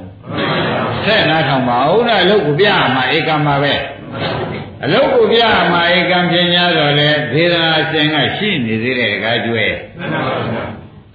[1.06, 3.74] ဆက်နားထောင်ပါဦးလားလို့ကိုပြမှာဧကမှာပဲ
[4.84, 9.66] အလုတ်ကိုပြမှာဧကံပညာတော်လဲဒေသနာရှင်ကရှိနေသေးတယ်ဒကာကျွဲ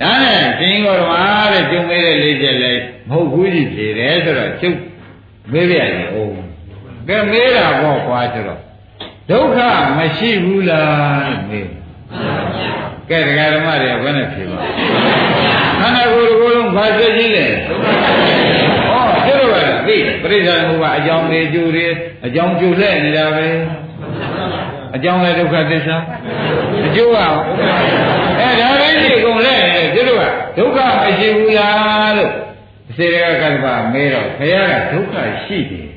[0.00, 2.72] ဒါနဲ့ရှင်ဂေါရမတဲ့ကျုံမေးတဲ့လေးချက်လဲ
[3.08, 4.78] မဟုတ်ဘူးကြီးဖြေတယ်ဆိုတော့ကျုပ်
[5.52, 6.34] မေးပြရတယ်အိုး
[7.08, 8.60] ကဲမေးတာပေါ့ကွာဆိုတော့
[9.30, 9.58] ဒုက္ခ
[9.98, 10.86] မရှိဘူးလား
[11.28, 11.68] လို့မေး
[13.10, 14.58] ကဲဒကာဓမ္မတွေကဘယ်နဲ့ဖြေပါ
[15.80, 17.70] ခန္ဓာကိုယ်ကိုယ်လုံးဘာသက်ကြီးလဲဩကျ
[19.92, 21.86] တော့ကသိပရိစ္ဆာမှုကအကြောင်းတွေကျိုးတွေ
[22.26, 23.48] အကြောင်းကျိုးလဲနေတာပဲ
[24.96, 25.96] အကြောင်းလဲဒုက္ခသစ္စာ
[26.86, 30.24] အကျိုးကအဲဒါလေးကြီးကုန်လဲနေတယ်ကျတော့က
[30.58, 32.32] ဒုက္ခမရှိဘူးလားလို့
[32.96, 35.14] စေရကကတ္တဗမဲတော့ခရကဒုက္ခ
[35.44, 35.88] ရှိတယ်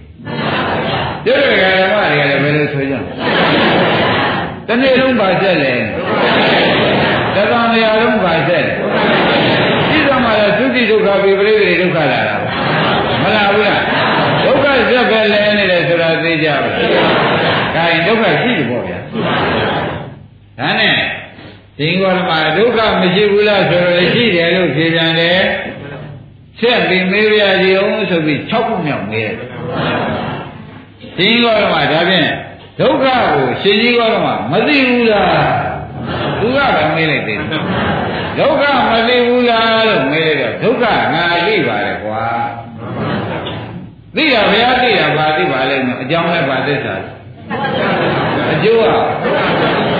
[1.26, 2.96] ကျတော့ကဓမ္မတွေကလည်းဘယ်လိုဆိုကြ
[4.68, 5.74] တနေ့လုံးပါဆက်လဲ
[7.36, 8.66] တသံတရားလုံးပါဆက်
[9.90, 12.36] ဒီသမားလည်းသုတိဒုက္ခပိပရိသေဒုက္ခလာတာ
[13.24, 13.82] မလားဘူးလား
[14.44, 16.74] ဒုက္ခဇက်ပဲလဲနေတယ်ဆိုတာသိကြပါဘူး။
[17.76, 19.00] ဒါရင်ဒု က္ခရှိတယ်ပေါ့ဗျာ။
[20.60, 20.96] ဒါနဲ့
[21.78, 25.40] ဒီကောဓမာဒုက္ခမရှိဘူးလားဆိုတော့ရှိတယ်လို့ဖြေပြန်တယ်။
[26.60, 29.36] ဆက်ပြီးမေးပြကြည့်အောင်ဆိုပြီး6ခုမြောက်မေးတယ်။
[31.18, 32.30] ဒီကောဓမာဒါဖြင့်
[32.80, 35.44] ဒုက္ခကိုရှင်ကြီးကောဓမာမသိဘူးလား။
[36.40, 37.40] သူကပဲမေးလိုက်တယ်။
[38.40, 42.26] ဒုက္ခမသိဘူးလားလို့မေးလိုက်တော့ဒုက္ခငါသိပါတယ်ကွာ။
[44.16, 46.96] သိတာဘုရားသိတာဘာသိပါလဲအကြောင်းနဲ့ဘာသစ္စာ
[48.56, 48.84] အကျိုးက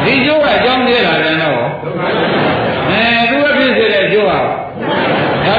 [0.06, 1.62] ဒီကျိုးကအကြောင်းသေးတာလည်းတော့
[2.90, 4.40] အဲသူကဖြစ်စေတဲ့အကျိုးကဒါ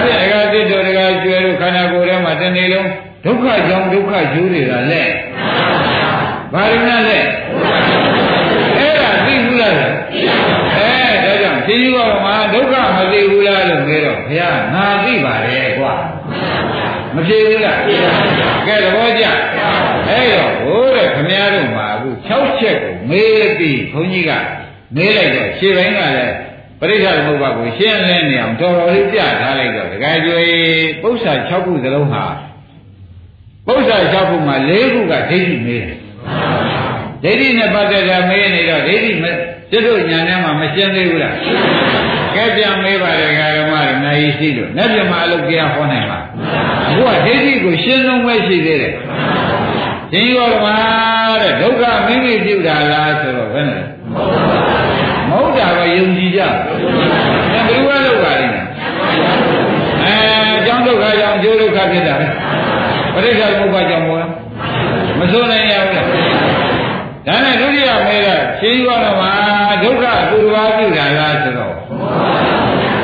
[0.04, 2.88] ဖြင့်အကာတိတို့တကကျွဲတို့ခန္ဓာကိုယ်ထဲမှာတနေ့လုံး
[3.24, 5.10] ဒုက္ခကြောင့်ဒုက္ခကျိုးတွေကလက်
[6.52, 7.18] ဘာရင်းလဲ
[8.78, 9.88] အဲ့ဒါသိဘူးလားအဲ
[11.24, 15.94] ဒါကြောင့်ရှင်ကြီးကမှဒုက္ခမသိဘူးလားလို့ပြောတော့ဘုရားငါသိပါတယ်ကွာ
[17.14, 17.78] မဖြစ်ဘူးလား
[18.66, 19.24] ကဲသဘောကျ
[20.08, 24.32] အဲ့တော့ဟိုးတဲ့ခမည်းတော်မှာအခု6ချက်ကိုမေးပြီးဘုန်းကြီးက
[24.96, 26.34] မေးလိုက်တော့ရှေ့ပိုင်းကလည်း
[26.80, 30.54] ပရိစ္ဆေသမုပ္ပါကိုရှင်းလင်းနေအောင်တော်တော်လေးပြထားလိုက်တော့ဒကာကျွေး
[31.02, 32.24] ပု္ပ္ပာ6ခုသလုံးဟာ
[33.66, 35.96] ပု္ပ္ပာ6ခုမှာ4ခုကဒိဋ္ဌိမေးတယ်
[37.22, 39.24] ဒိဋ္ဌိနဲ့ပတ်သက်တာမေးနေတော့ဒိဋ္ဌိမ
[39.70, 41.34] ကျွတ်တို့ညာထဲမှာမရှင်းသေးဘူးလား
[42.34, 46.18] ကဲပြန်မေးပါတယ်ဓမ္မတွေနိုင်ရှိလို့လက်ပြမအလုပ်တရားဟောနိုင်ပါ
[46.88, 48.94] အခုကဒိဋ္ဌိကိုရှင်းဆုံးပဲရှိသေးတယ်
[50.12, 50.66] ဒီရောဓမ္မ
[51.42, 53.84] တဲ့ဒုက္ခမိမိပြုတာလားဆိုတော့ဘယ်နဲ့
[55.28, 56.40] မဟုတ်တာပဲယုံကြည်ကြ
[57.52, 58.64] ဘယ်သူကလောက်ပါလိမ့်မယ်
[60.04, 60.16] အဲ
[60.58, 62.26] အကြောင်းဒုက္ခကြောင့်အကျိုးဒုက္ခဖြစ်တာပဲ
[63.14, 64.30] ပရိစ္ဆေသမုပ္ပါကြောင့်မို့လား
[65.18, 66.06] မစိုးနိုင်ရဘူးလား
[67.26, 69.22] ဒါနဲ့ဒုတိယမေးတာရှင်ရောဓမ္မ
[69.82, 71.74] ဒုက္ခသူတစ်ပါးပြုတာလားဆိုတော့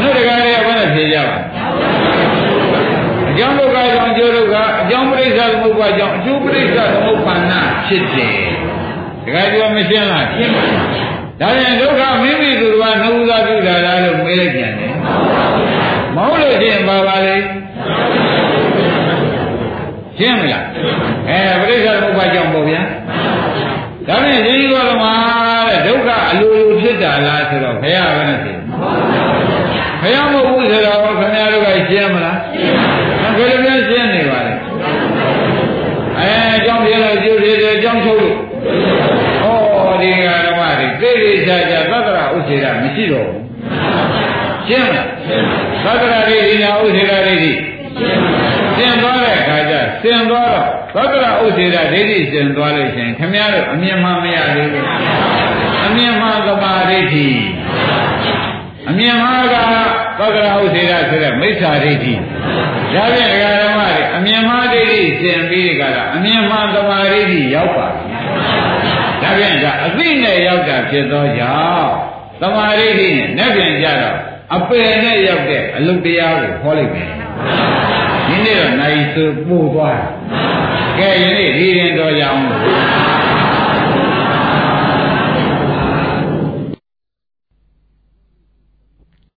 [0.01, 1.37] တို့တကားတွေကဘယ်နဲ့ဖြေကြပါ
[3.31, 7.53] အကြောင်းဒုက္ခကြောင့်အကျိုးဒုက္ခအကြောင်းပရိစ္ဆေသမုပ္ပါ ကြောင့်အကျိုးပရိစ္ဆေသမုပ္ပါဏ
[7.87, 8.37] ဖြစ်တယ်
[9.25, 10.65] တခါပြောမရှင်းလားရှင်းပါ
[11.41, 14.93] ဒါပြန်ဒုက္ခမိမိသူတော်နှုတ်သားပြုတာလားလို့မေးလိုက်ပြန်တယ်
[16.17, 17.37] မဟုတ်လို့ရှင်းပါပါလေ
[20.19, 20.65] ရှင်းမလား
[21.29, 22.83] အဲပရိစ္ဆေသမုပ္ပါကြောင့်ပေါ့ဗျာ
[24.09, 25.13] ဒါဖြင့်ဒီကောဓမာ
[25.69, 28.53] တဲ့ဒုက္ခအလိုလိုဖြစ်တာလားဆိုတော့ဘုရားကလည်းသိ
[30.01, 32.77] ဘုရားမဟုတ်ဘူးဆိုတော့ခင်ဗျားတို့ကရှင်းမလားရှင်း
[33.23, 34.55] ပါဘယ်လိုမျိုးရှင်းနေပါလဲ
[36.19, 38.37] အဲအကြောင်းပြလို့ကျိုးတွေအကြောင်းချုပ်လို့
[39.43, 43.43] ဩဒီကဓမ္မတွေသိသိချာချာသတ္တရာဥစ္စေရမရှိတော့ဘူး
[44.69, 47.53] ရှင်းမလားသတ္တရာတွေဒီနာဥစ္စေရတွေဒီ
[48.77, 50.49] ရှင်းသွားတဲ့အခါကျရှင်းသွား
[50.95, 51.27] တော့သတ္တ
[51.75, 54.87] ရာဥစ္စေရဒိဋ္ဌိရှင်းသွားလို့ရှင်ခင်ဗျားတို့အမြင်မှမရသေးဘူး
[55.87, 57.29] အမြင်မှသမာဓိဋ္ဌိ
[58.89, 59.55] အမြင်မှက
[60.19, 62.15] သက္ကရာဥစေရဆိုတဲ့မိစ္ဆာဒိဋ္ဌိ
[62.95, 68.05] ဒါဖြင့်ဒကာဓမ္မတွေအမြင်မှဒိဋ္ဌိသင်ပြီးကြတာအမြင်မှသမာဓိဋ္ဌိရောက်ပါပြီ
[69.23, 71.91] ဒါဖြင့်ဒါအသိနဲ့ရောက်တာဖြစ်သောကြောင့်
[72.41, 74.17] သမာဓိဋ္ဌိနဲ့နဲ့ပြန်ကြတော့
[74.55, 77.09] အပယ်နဲ့ရောက်တဲ့အလုတရားကိုဟောလိုက်မယ်
[78.29, 80.09] ဒီနေ့တော့နိုင်ဆိုပို့သွားတယ်
[80.99, 83.02] ကဲယနေ့ဒီရင်တော်ကြအောင်လို့